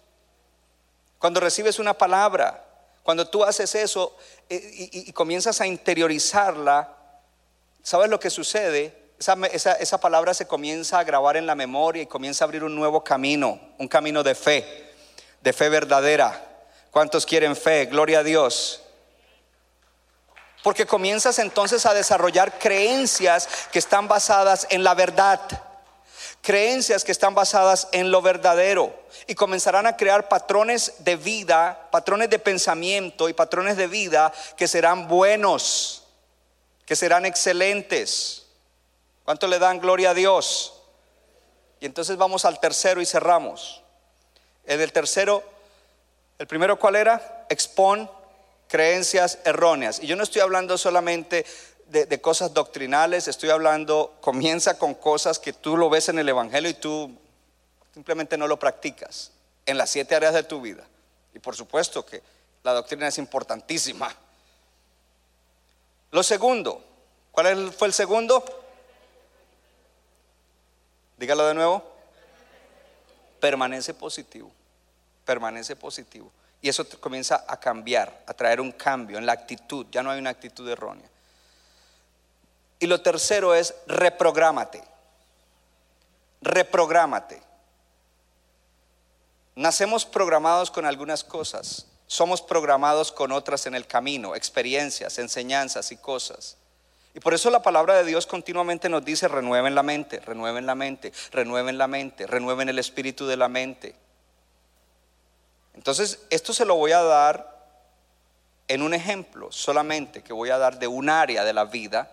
[1.19, 2.65] Cuando recibes una palabra,
[3.01, 4.17] cuando tú haces eso
[4.49, 6.95] eh, y, comienzas a interiorizarla,
[7.83, 9.04] ¿sabes lo que sucede?
[9.17, 12.75] Esa, esa, palabra se comienza a grabar en la memoria y comienza a abrir un
[12.75, 14.93] nuevo camino, un camino de fe,
[15.41, 16.55] de fe verdadera.
[16.91, 17.85] ¿Cuántos quieren fe?
[17.85, 18.81] Gloria a Dios.
[20.63, 25.39] Porque comienzas entonces a desarrollar creencias que están basadas en la verdad.
[26.41, 28.91] Creencias que están basadas en lo verdadero.
[29.27, 34.67] Y comenzarán a crear patrones de vida, patrones de pensamiento y patrones de vida que
[34.67, 36.03] serán buenos,
[36.85, 38.44] que serán excelentes.
[39.25, 40.73] ¿Cuánto le dan gloria a Dios?
[41.79, 43.81] Y entonces vamos al tercero y cerramos.
[44.65, 45.43] En el tercero,
[46.37, 47.47] el primero cuál era?
[47.49, 48.09] Expon
[48.67, 49.99] creencias erróneas.
[49.99, 51.45] Y yo no estoy hablando solamente
[51.87, 56.69] de, cosas doctrinales, estoy hablando, comienza con cosas que tú lo ves en el Evangelio
[56.69, 57.11] y tú
[57.93, 59.31] simplemente no lo practicas
[59.65, 60.83] en las siete áreas de tu vida.
[61.33, 62.21] Y por supuesto que
[62.63, 64.15] la doctrina es importantísima.
[66.11, 66.83] Lo segundo,
[67.31, 68.43] ¿cuál fue el segundo?
[71.17, 71.83] Dígalo de nuevo.
[73.39, 74.51] Permanece positivo.
[75.25, 76.31] Permanece positivo.
[76.61, 79.85] Y eso comienza a cambiar, a traer un cambio en la actitud.
[79.91, 81.09] Ya no hay una actitud errónea.
[82.79, 84.83] Y lo tercero es reprográmate.
[86.41, 87.41] Reprográmate.
[89.55, 91.87] Nacemos programados con algunas cosas.
[92.07, 96.57] Somos programados con otras en el camino, experiencias, enseñanzas y cosas.
[97.15, 100.75] Y por eso la palabra de Dios continuamente nos dice, renueven la mente, renueven la
[100.75, 103.95] mente, renueven la mente, renueven el espíritu de la mente.
[105.75, 107.55] Entonces, esto se lo voy a dar
[108.67, 112.11] en un ejemplo solamente que voy a dar de un área de la vida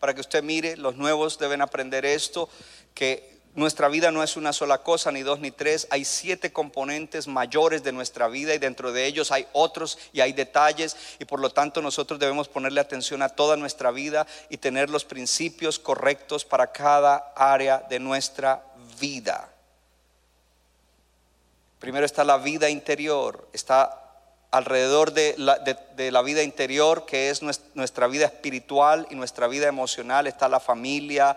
[0.00, 2.48] para que usted mire, los nuevos deben aprender esto,
[2.92, 7.28] que nuestra vida no es una sola cosa, ni dos ni tres, hay siete componentes
[7.28, 10.96] mayores de nuestra vida y dentro de ellos hay otros y hay detalles.
[11.20, 15.04] Y por lo tanto nosotros debemos ponerle atención a toda nuestra vida y tener los
[15.04, 18.64] principios correctos para cada área de nuestra
[19.00, 19.48] vida.
[21.78, 24.00] Primero está la vida interior, está
[24.50, 30.48] alrededor de la, vida interior, que es nuestra vida espiritual y nuestra vida emocional, está
[30.48, 31.36] la familia,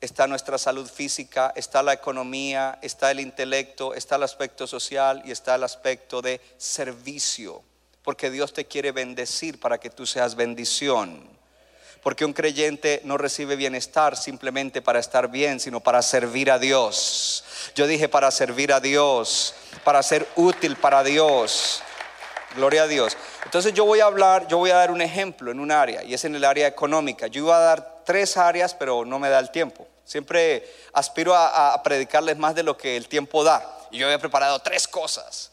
[0.00, 5.30] está nuestra salud física, está la economía, está el intelecto, está el aspecto social y
[5.30, 7.62] está el aspecto de servicio.
[8.02, 11.28] Porque Dios te quiere bendecir para que tú seas bendición.
[12.02, 17.44] Porque un creyente no recibe bienestar simplemente para estar bien, sino para servir a Dios.
[17.74, 21.82] Yo dije para servir a Dios, para ser útil para Dios.
[22.56, 23.18] Gloria a Dios.
[23.44, 26.14] Entonces yo voy a hablar, yo voy a dar un ejemplo en un área y
[26.14, 27.26] es en el área económica.
[27.26, 29.86] Yo iba a dar tres áreas, pero no me da el tiempo.
[30.10, 33.78] Siempre aspiro a, predicarles más de lo que el tiempo da.
[33.92, 35.52] Y yo había preparado tres cosas.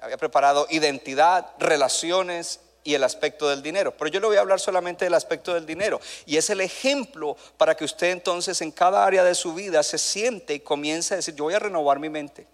[0.00, 3.96] Había preparado identidad, relaciones y el aspecto del dinero.
[3.96, 6.00] Pero yo le voy a hablar solamente del aspecto del dinero.
[6.26, 9.96] Y es el ejemplo para que usted entonces en cada área de su vida se
[9.98, 12.48] siente y comience a decir, yo voy a renovar mi mente.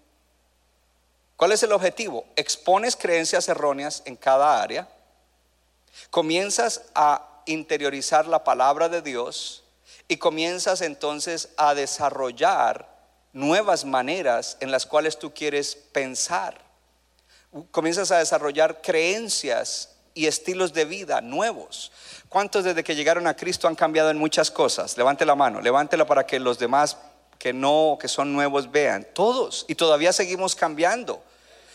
[1.35, 2.23] ¿Cuál es el objetivo?
[2.35, 4.87] Expones creencias erróneas en cada área,
[6.11, 9.63] comienzas a interiorizar la palabra de Dios
[10.09, 12.89] y comienzas entonces a desarrollar
[13.31, 16.59] nuevas maneras en las cuales tú quieres pensar.
[17.71, 21.91] Comienzas a desarrollar creencias y estilos de vida nuevos.
[22.27, 24.97] ¿Cuántos desde que llegaron a Cristo han cambiado en muchas cosas?
[24.97, 26.97] Levante la mano, levántela para que los demás
[27.37, 29.07] que no, que son nuevos vean.
[29.13, 29.65] Todos.
[29.67, 31.23] Y todavía seguimos cambiando.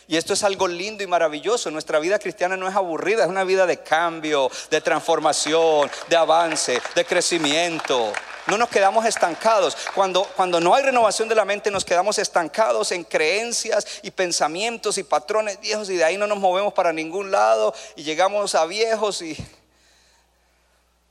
[0.07, 1.71] Y esto es algo lindo y maravilloso.
[1.71, 6.81] Nuestra vida cristiana no es aburrida, es una vida de cambio, de transformación, de avance,
[6.95, 8.13] de crecimiento.
[8.47, 9.77] No nos quedamos estancados.
[9.95, 14.99] Cuando, cuando no hay renovación de la mente, nos quedamos estancados en creencias y pensamientos
[14.99, 18.67] y patrones viejos y de ahí no nos movemos para ningún lado y llegamos a
[18.67, 19.35] viejos y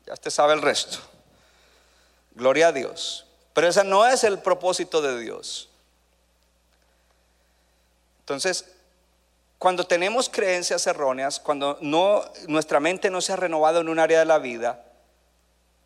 [0.05, 0.99] ya usted sabe el resto.
[2.35, 3.25] Gloria a Dios.
[3.53, 5.69] Pero ese no es el propósito de Dios.
[8.19, 8.65] Entonces,
[9.63, 11.79] cuando tenemos creencias erróneas, cuando
[12.47, 14.83] nuestra mente no se ha renovado en un área de la vida,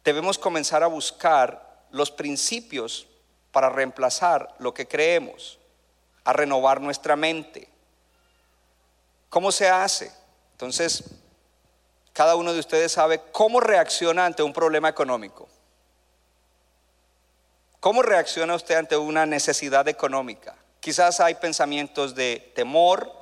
[0.03, 3.05] debemos comenzar a buscar los principios
[3.51, 5.59] para reemplazar lo que creemos,
[6.23, 7.69] a renovar nuestra mente.
[9.29, 10.11] ¿Cómo se hace?
[10.53, 11.03] Entonces,
[12.13, 15.47] cada uno de ustedes sabe cómo reacciona ante un problema económico.
[17.79, 20.55] ¿Cómo reacciona usted ante una necesidad económica?
[20.79, 23.16] Quizás hay pensamientos de temor,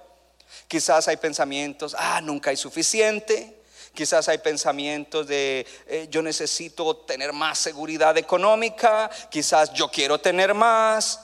[0.68, 3.62] quizás hay pensamientos, ah, nunca hay suficiente,
[3.94, 10.54] quizás hay pensamientos de eh, yo necesito tener más seguridad económica, quizás yo quiero tener
[10.54, 11.22] más.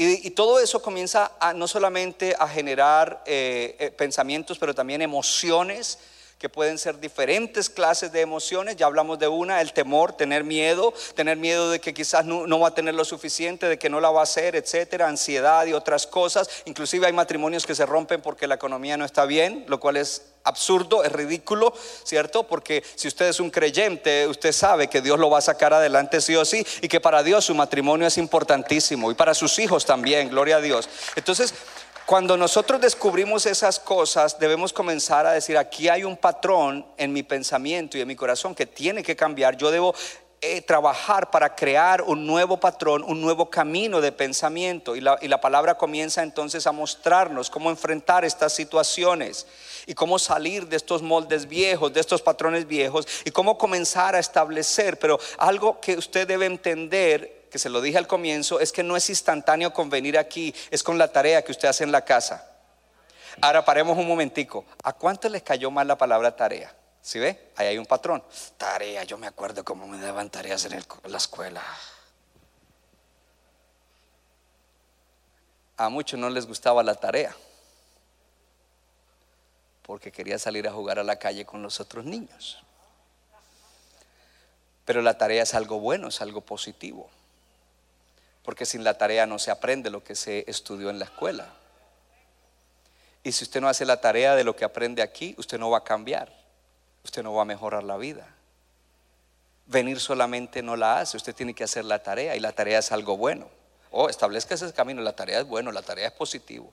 [0.00, 5.98] Y, todo eso comienza a, no solamente a generar eh, eh, pensamientos, pero también emociones
[6.38, 8.76] que pueden ser diferentes clases de emociones.
[8.76, 12.68] Ya hablamos de una, el temor, tener miedo, tener miedo de que quizás no, va
[12.68, 16.06] a tener lo suficiente, de que no la va a hacer, etcétera, ansiedad y otras
[16.06, 16.48] cosas.
[16.64, 20.22] Inclusive hay matrimonios que se rompen porque la economía no está bien, lo cual es
[20.44, 21.74] absurdo, es ridículo,
[22.04, 22.44] ¿cierto?
[22.44, 26.20] Porque si usted es un creyente, usted sabe que Dios lo va a sacar adelante
[26.20, 29.84] sí o sí y que para Dios su matrimonio es importantísimo y para sus hijos
[29.84, 30.88] también, gloria a Dios.
[31.16, 31.52] Entonces,
[32.08, 37.22] cuando nosotros descubrimos esas cosas, debemos comenzar a decir, aquí hay un patrón en mi
[37.22, 39.58] pensamiento y en mi corazón que tiene que cambiar.
[39.58, 39.94] Yo debo
[40.40, 44.96] eh, trabajar para crear un nuevo patrón, un nuevo camino de pensamiento.
[44.96, 49.46] Y la, y la palabra comienza entonces a mostrarnos cómo enfrentar estas situaciones
[49.84, 54.18] y cómo salir de estos moldes viejos, de estos patrones viejos y cómo comenzar a
[54.18, 54.98] establecer.
[54.98, 58.96] Pero algo que usted debe entender que se lo dije al comienzo, es que no
[58.96, 62.46] es instantáneo con venir aquí, es con la tarea que usted hace en la casa.
[63.40, 64.64] Ahora paremos un momentico.
[64.82, 66.74] ¿A cuánto les cayó mal la palabra tarea?
[67.00, 67.52] ¿Sí ve?
[67.56, 68.22] Ahí hay un patrón.
[68.56, 71.62] Tarea, yo me acuerdo cómo me daban tareas en, en la escuela.
[75.76, 77.34] A muchos no les gustaba la tarea
[79.82, 82.58] porque quería salir a jugar a la calle con los otros niños.
[84.84, 87.08] Pero la tarea es algo bueno, es algo positivo
[88.48, 91.52] porque sin la tarea no se aprende lo que se estudió en la escuela.
[93.22, 95.76] Y si usted no hace la tarea de lo que aprende aquí, usted no va
[95.76, 96.32] a cambiar,
[97.04, 98.26] usted no va a mejorar la vida.
[99.66, 102.90] Venir solamente no la hace, usted tiene que hacer la tarea y la tarea es
[102.90, 103.50] algo bueno.
[103.90, 106.72] O oh, establezca ese camino, la tarea es bueno, la tarea es positivo.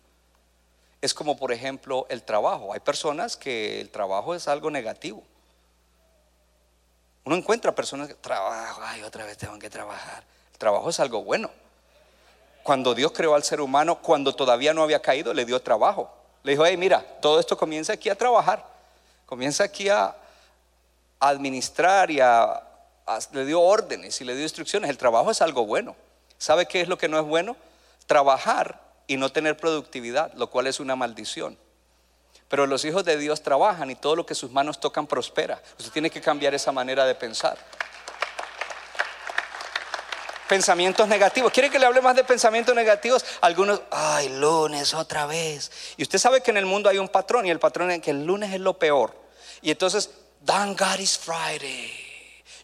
[1.01, 2.71] Es como por ejemplo el trabajo.
[2.71, 5.23] Hay personas que el trabajo es algo negativo.
[7.26, 10.23] Uno encuentra personas que trabajo, ay, otra vez tengo que trabajar.
[10.53, 11.51] El trabajo es algo bueno.
[12.66, 16.11] Cuando Dios creó al ser humano, cuando todavía no había caído, le dio trabajo.
[16.41, 18.66] Le dijo, hey, mira, todo esto comienza aquí a trabajar.
[19.28, 20.16] Comienza aquí a,
[21.20, 22.63] administrar y a,
[23.34, 24.89] le dio órdenes y le dio instrucciones.
[24.89, 25.95] El trabajo es algo bueno.
[26.39, 27.55] ¿Sabe qué es lo que no es bueno?
[28.07, 31.59] Trabajar y no tener productividad, lo cual es una maldición.
[32.47, 35.61] Pero los hijos de Dios trabajan y todo lo que sus manos tocan prospera.
[35.78, 37.59] Usted tiene que cambiar esa manera de pensar
[40.47, 41.51] pensamientos negativos.
[41.51, 43.25] ¿Quiere que le hable más de pensamientos negativos?
[43.41, 45.71] Algunos, ay, lunes otra vez.
[45.97, 48.11] Y usted sabe que en el mundo hay un patrón y el patrón es que
[48.11, 49.15] el lunes es lo peor.
[49.61, 50.09] Y entonces,
[50.41, 51.91] Dan God is Friday.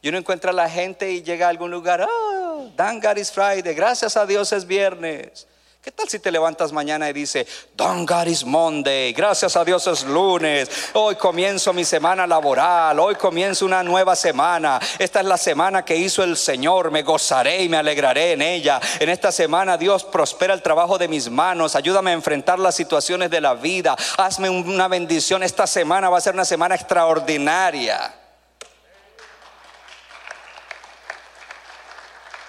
[0.01, 3.31] Y uno encuentra a la gente y llega a algún lugar, oh, Dan God is
[3.31, 5.47] Friday, gracias a Dios es viernes.
[5.83, 9.87] ¿Qué tal si te levantas mañana y dice, Don God is Monday, gracias a Dios
[9.87, 15.39] es lunes, hoy comienzo mi semana laboral, hoy comienzo una nueva semana, esta es la
[15.39, 18.79] semana que hizo el Señor, me gozaré y me alegraré en ella.
[18.99, 23.31] En esta semana Dios prospera el trabajo de mis manos, ayúdame a enfrentar las situaciones
[23.31, 28.20] de la vida, hazme una bendición, esta semana va a ser una semana extraordinaria.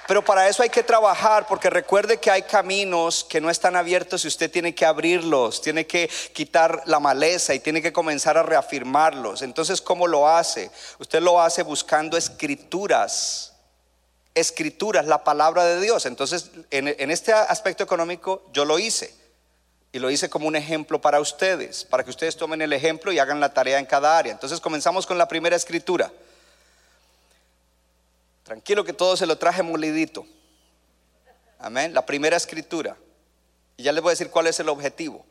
[0.09, 4.25] Pero para eso hay que trabajar porque recuerde que hay caminos que no están abiertos
[4.25, 8.43] y usted tiene que abrirlos, tiene que quitar la maleza y tiene que comenzar a
[8.43, 9.43] reafirmarlos.
[9.43, 10.71] Entonces, ¿cómo lo hace?
[10.99, 13.53] Usted lo hace buscando escrituras,
[14.35, 16.05] escrituras, la palabra de Dios.
[16.07, 19.15] Entonces, en, este aspecto económico yo lo hice.
[19.93, 23.19] Y lo hice como un ejemplo para ustedes, para que ustedes tomen el ejemplo y
[23.19, 24.33] hagan la tarea en cada área.
[24.33, 26.11] Entonces comenzamos con la primera escritura.
[28.53, 30.27] Tranquilo que todo se lo traje molidito.
[31.59, 31.95] Amén.
[31.95, 32.99] La primera escritura.
[33.79, 35.25] Y ya les voy a decir cuál es el objetivo.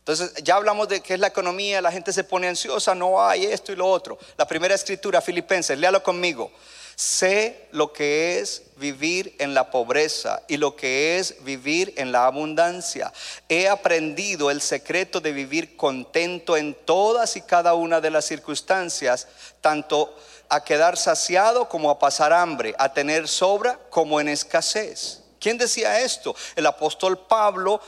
[0.00, 3.44] Entonces, ya hablamos de qué es la economía, la gente se pone ansiosa, no hay
[3.44, 4.18] esto y lo otro.
[4.36, 6.50] La primera escritura, Filipenses, léalo conmigo.
[6.96, 12.26] Sé lo que es vivir en la pobreza y lo que es vivir en la
[12.26, 13.12] abundancia.
[13.48, 19.28] He aprendido el secreto de vivir contento en todas y cada una de las circunstancias,
[19.60, 20.16] tanto
[20.48, 25.22] a quedar saciado como a pasar hambre, a tener sobra como en escasez.
[25.40, 26.34] ¿Quién decía esto?
[26.54, 27.80] El apóstol Pablo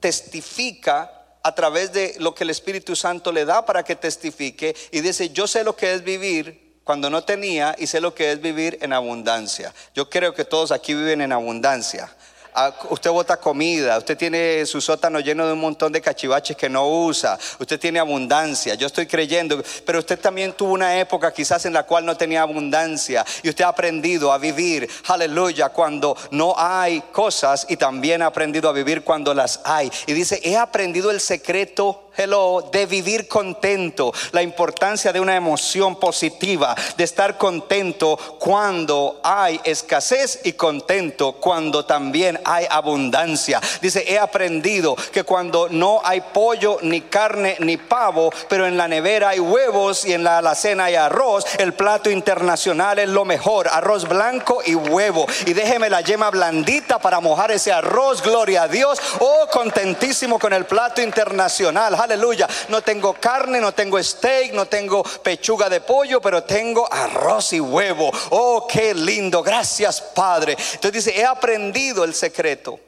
[0.00, 5.00] testifica a través de lo que el Espíritu Santo le da para que testifique y
[5.00, 8.40] dice, yo sé lo que es vivir cuando no tenía y sé lo que es
[8.40, 9.72] vivir en abundancia.
[9.94, 12.14] Yo creo que todos aquí viven en abundancia.
[12.58, 16.70] Ah, usted bota comida, usted tiene su sótano lleno de un montón de cachivaches que
[16.70, 21.66] no usa, usted tiene abundancia, yo estoy creyendo, pero usted también tuvo una época quizás
[21.66, 26.54] en la cual no tenía abundancia y usted ha aprendido a vivir, aleluya, cuando no
[26.56, 29.92] hay cosas y también ha aprendido a vivir cuando las hay.
[30.06, 35.96] Y dice, he aprendido el secreto hello, de vivir contento, la importancia de una emoción
[35.96, 43.60] positiva, de estar contento cuando hay escasez y contento cuando también hay abundancia.
[43.80, 48.88] Dice, he aprendido que cuando no hay pollo, ni carne, ni pavo, pero en la
[48.88, 53.68] nevera hay huevos y en la alacena hay arroz, el plato internacional es lo mejor,
[53.68, 55.26] arroz blanco y huevo.
[55.46, 58.98] Y déjeme la yema blandita para mojar ese arroz, gloria a Dios.
[59.18, 62.48] Oh, contentísimo con el plato internacional aleluya.
[62.68, 67.60] No tengo carne, no tengo steak, no tengo pechuga de pollo, pero tengo arroz y
[67.60, 68.10] huevo.
[68.30, 69.42] Oh, qué lindo.
[69.42, 70.56] Gracias, Padre.
[70.74, 72.80] Entonces dice, he aprendido el secreto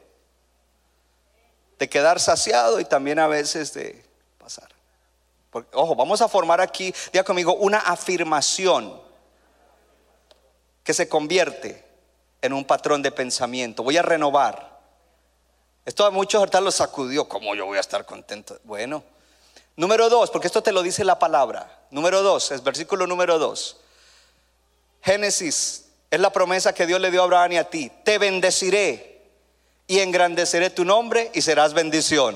[1.77, 4.03] de quedar saciado y también a veces de
[4.37, 4.67] pasar.
[5.73, 9.01] ojo, vamos a formar aquí, diga conmigo, una afirmación
[10.83, 11.85] que se convierte
[12.41, 13.83] en un patrón de pensamiento.
[13.83, 14.78] Voy a renovar.
[15.85, 17.27] Esto a muchos ahorita los sacudió.
[17.27, 18.59] ¿Cómo yo voy a estar contento?
[18.63, 19.03] Bueno,
[19.79, 21.85] Número dos, porque esto te lo dice la palabra.
[21.89, 23.77] Número dos, es versículo número dos.
[25.01, 27.89] Génesis es la promesa que Dios le dio a Abraham y a ti.
[28.03, 29.21] Te bendeciré
[29.87, 32.35] y engrandeceré tu nombre y serás bendición.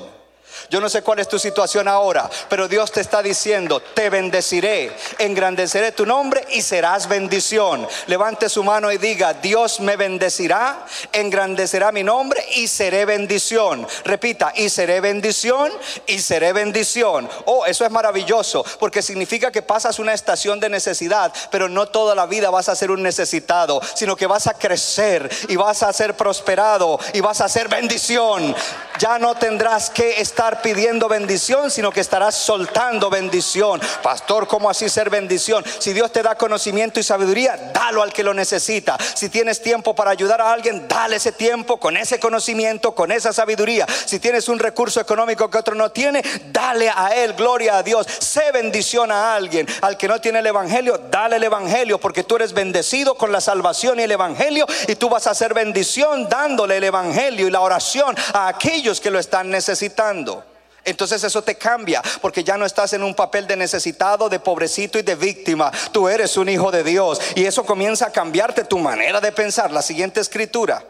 [0.70, 4.91] Yo no sé cuál es tu situación ahora, pero Dios te está diciendo, te bendeciré,
[5.20, 7.88] engrandeceré tu nombre y serás bendición.
[8.07, 13.88] Levante su mano y diga, Dios me bendecirá, engrandecerá mi nombre y seré bendición.
[14.05, 15.72] Repita, y seré bendición
[16.07, 17.30] y seré bendición.
[17.45, 22.16] Oh, eso es maravilloso, porque significa que pasas una estación de necesidad, pero no toda
[22.16, 25.93] la vida vas a ser un necesitado, sino que vas a crecer y vas a
[25.93, 28.55] ser prosperado y vas a ser bendición.
[28.99, 33.82] Ya no tendrás que estar pidiendo bendición, sino que estarás soltando bendición.
[34.01, 35.64] Pastor, ¿cómo así ser bendición?
[35.80, 38.97] Si Dios te da conocimiento y sabiduría, dalo al que lo necesita.
[39.14, 43.34] Si tienes tiempo para ayudar a alguien, dale ese tiempo con ese conocimiento, con esa
[43.34, 43.86] sabiduría.
[44.06, 48.08] Si tienes un recurso económico que otro no tiene, dale a él, gloria a Dios.
[48.20, 49.68] Sé bendición a alguien.
[49.82, 53.41] Al que no tiene el evangelio, dale el evangelio, porque tú eres bendecido con la
[53.41, 57.62] salvación y el evangelio, y tú vas a hacer bendición dándole el evangelio y la
[57.62, 60.42] oración a aquellos que lo están necesitando.
[60.86, 64.99] Entonces eso te cambia porque ya no estás en un papel de necesitado, de pobrecito
[64.99, 65.71] y de víctima.
[65.91, 69.71] Tú eres un hijo de Dios y eso comienza a cambiarte tu manera de pensar.
[69.71, 70.84] La siguiente escritura.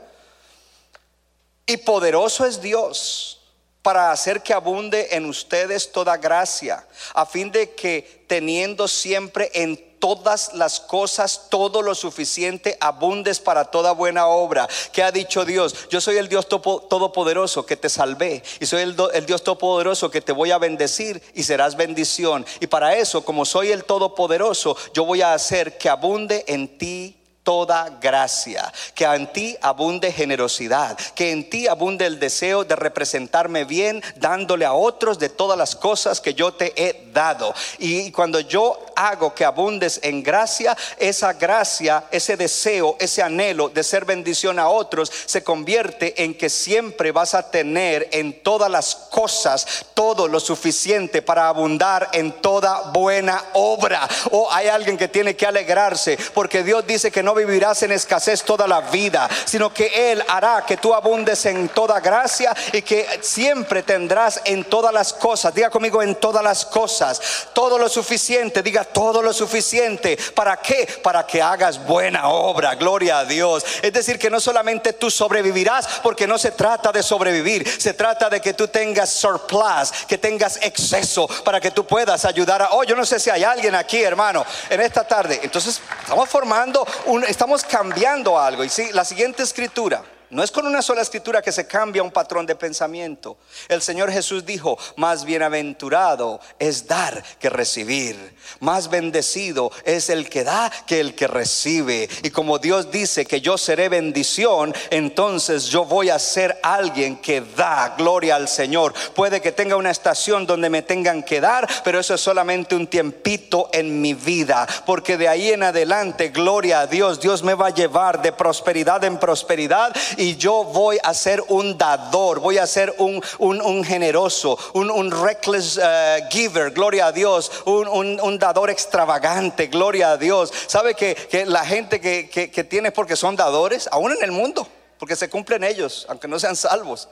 [1.66, 3.40] Y poderoso es Dios
[3.82, 9.93] para hacer que abunde en ustedes toda gracia, a fin de que teniendo siempre en
[10.04, 14.68] todas las cosas, todo lo suficiente, abundes para toda buena obra.
[14.92, 15.88] Que ha dicho Dios?
[15.90, 20.20] Yo soy el Dios todopoderoso que te salvé y soy el, el Dios todopoderoso que
[20.20, 22.46] te voy a bendecir y serás bendición.
[22.60, 27.23] Y para eso, como soy el todopoderoso, yo voy a hacer que abunde en ti
[27.44, 33.66] toda gracia, que en ti abunde generosidad, que en ti abunde el deseo de representarme
[33.66, 37.54] bien, dándole a otros de todas las cosas que yo te he dado.
[37.78, 43.84] Y cuando yo hago que abundes en gracia, esa gracia, ese deseo, ese anhelo de
[43.84, 48.96] ser bendición a otros, se convierte en que siempre vas a tener en todas las
[48.96, 54.08] cosas todo lo suficiente para abundar en toda buena obra.
[54.32, 58.44] O hay alguien que tiene que alegrarse porque Dios dice que no vivirás en escasez
[58.44, 63.08] toda la vida, sino que Él hará que tú abundes en toda gracia y que
[63.22, 67.22] siempre tendrás en todas las cosas, diga conmigo en todas las cosas,
[67.54, 70.18] todo lo suficiente, diga todo lo suficiente.
[70.36, 70.88] ¿Para qué?
[71.02, 73.66] Para que hagas buena obra, gloria a Dios.
[73.82, 78.30] Es decir, que no solamente tú sobrevivirás, porque no se trata de sobrevivir, se trata
[78.30, 82.84] de que tú tengas surplus, que tengas exceso, para que tú puedas ayudar a, oh,
[82.84, 85.40] yo no sé si hay alguien aquí, hermano, en esta tarde.
[85.44, 88.64] Entonces, estamos formando un estamos cambiando algo.
[88.64, 90.04] Y sí, la siguiente escritura
[90.34, 93.38] no es con una sola escritura que se cambia un patrón de pensamiento.
[93.70, 98.36] El Señor Jesús dijo, más bienaventurado es dar que recibir.
[98.60, 102.10] Más bendecido es el que da que el que recibe.
[102.24, 107.42] Y como Dios dice que yo seré bendición, entonces yo voy a ser alguien que
[107.42, 108.94] da gloria al Señor.
[109.16, 112.88] Puede que tenga una estación donde me tengan que dar, pero eso es solamente un
[112.88, 114.68] tiempito en mi vida.
[114.86, 119.04] Porque de ahí en adelante, gloria a Dios, Dios me va a llevar de prosperidad
[119.04, 119.94] en prosperidad
[120.38, 126.72] yo voy a ser un dador, voy a ser un, generoso, un, reckless eh, giver,
[126.72, 130.52] gloria a Dios, un, dador extravagante, gloria a Dios.
[130.68, 134.68] ¿Sabe que, la gente que, que, tiene porque son dadores, aún en el mundo,
[134.98, 137.10] porque se cumplen ellos, aunque no sean salvos?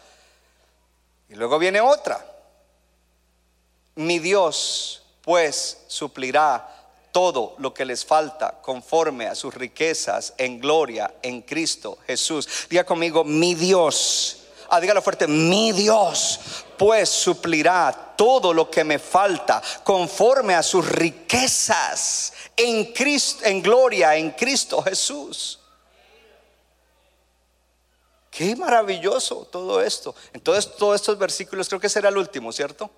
[1.30, 2.26] Y luego viene otra.
[3.96, 6.71] Mi Dios pues suplirá
[7.12, 12.48] todo lo que les falta conforme a sus riquezas en gloria en Cristo Jesús.
[12.70, 14.38] Diga conmigo, mi Dios.
[14.70, 16.40] Ah, dígalo fuerte, mi Dios
[16.78, 24.16] pues suplirá todo lo que me falta conforme a sus riquezas en Cristo en gloria
[24.16, 25.60] en Cristo Jesús.
[28.32, 30.16] Qué maravilloso todo esto.
[30.34, 32.90] Entonces, todos estos versículos, creo que será el último, ¿cierto?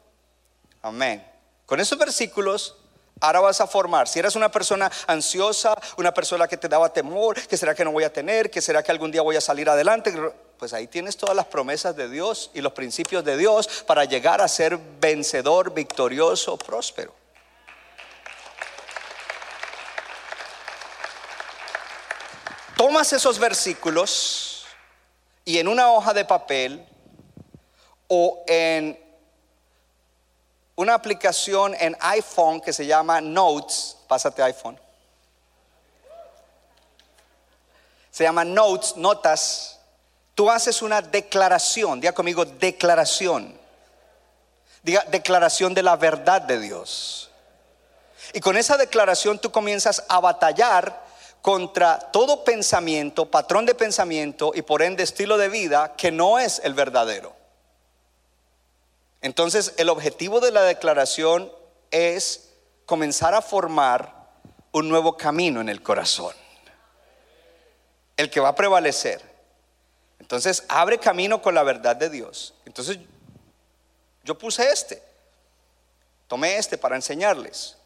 [0.84, 1.26] Amén.
[1.66, 2.76] Con esos versículos,
[3.20, 4.08] ahora vas a formar.
[4.08, 7.92] Si eres una persona ansiosa, una persona que te daba temor, que será que no
[7.92, 10.14] voy a tener, que será que algún día voy a salir adelante,
[10.58, 14.42] pues ahí tienes todas las promesas de Dios y los principios de Dios para llegar
[14.42, 17.14] a ser vencedor, victorioso, próspero.
[22.78, 24.66] Tomas esos versículos
[25.46, 26.86] y en una hoja de papel
[28.08, 29.03] o en
[30.76, 34.80] una aplicación en iPhone que se llama Notes, pásate iPhone.
[38.10, 39.80] Se llama Notes, notas.
[40.36, 43.60] Tú haces una declaración, diga conmigo declaración.
[44.82, 47.30] Diga declaración de la verdad de Dios.
[48.34, 51.04] Y con esa declaración tú comienzas a batallar
[51.42, 56.62] contra todo pensamiento, patrón de pensamiento y por ende estilo de vida que no es
[56.64, 57.43] el verdadero.
[59.24, 61.50] Entonces, el objetivo de la declaración
[61.92, 62.50] es
[62.86, 64.14] comenzar a formar
[64.74, 66.36] un nuevo camino en el corazón.
[68.18, 69.22] El que va a prevalecer.
[70.20, 72.54] Entonces, abre camino con la verdad de Dios.
[72.66, 73.00] Entonces,
[74.26, 75.02] yo puse este.
[76.28, 77.78] Tomé este para enseñarles.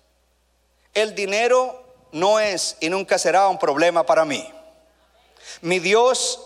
[0.92, 1.84] El dinero
[2.14, 4.52] no es y nunca será un problema para mí.
[5.62, 6.42] Mi Dios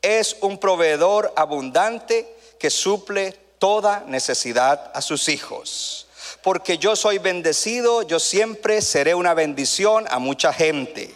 [0.00, 6.08] es un proveedor abundante que suple toda necesidad a sus hijos.
[6.42, 11.14] Porque yo soy bendecido, yo siempre seré una bendición a mucha gente.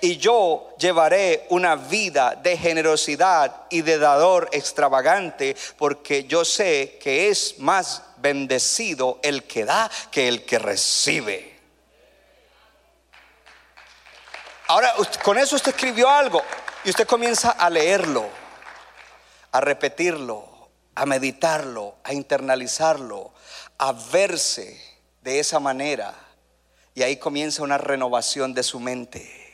[0.00, 7.28] Y yo llevaré una vida de generosidad y de dador extravagante, porque yo sé que
[7.28, 11.60] es más bendecido el que da que el que recibe.
[14.66, 16.42] Ahora, con eso usted escribió algo
[16.82, 18.26] y usted comienza a leerlo,
[19.52, 20.53] a repetirlo,
[20.94, 23.32] a meditarlo, a internalizarlo,
[23.78, 24.80] a verse
[25.22, 26.14] de esa manera.
[26.94, 29.44] Y ahí comienza una renovación de su mente.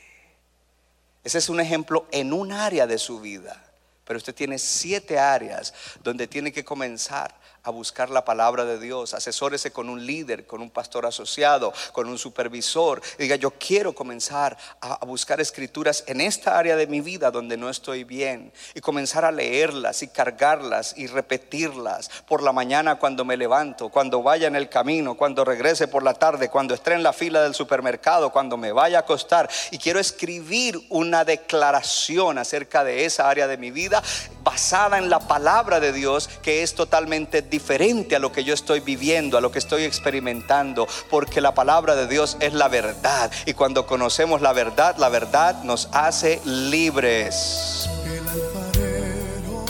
[1.23, 3.63] Ese es un ejemplo en un área de su vida.
[4.05, 5.73] Pero usted tiene siete áreas
[6.03, 9.13] donde tiene que comenzar a buscar la palabra de Dios.
[9.13, 13.01] Asesórese con un líder, con un pastor asociado, con un supervisor.
[13.17, 17.57] Diga, yo quiero comenzar a, a buscar escrituras en esta área de mi vida donde
[17.57, 18.51] no estoy bien.
[18.73, 24.23] Y comenzar a leerlas y cargarlas y repetirlas por la mañana cuando me levanto, cuando
[24.23, 27.53] vaya en el camino, cuando regrese por la tarde, cuando esté en la fila del
[27.53, 29.49] supermercado, cuando me vaya a acostar.
[29.71, 34.01] Y quiero escribir una declaración acerca de esa área de mi vida
[34.43, 38.79] basada en la palabra de Dios que es totalmente diferente a lo que yo estoy
[38.79, 43.53] viviendo, a lo que estoy experimentando, porque la palabra de Dios es la verdad y
[43.53, 47.87] cuando conocemos la verdad, la verdad nos hace libres.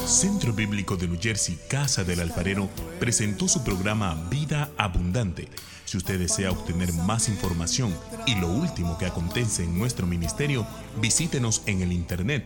[0.05, 5.47] Centro Bíblico de New Jersey, Casa del Alfarero, presentó su programa Vida Abundante.
[5.85, 7.93] Si usted desea obtener más información
[8.25, 10.65] y lo último que acontece en nuestro ministerio,
[11.01, 12.45] visítenos en el internet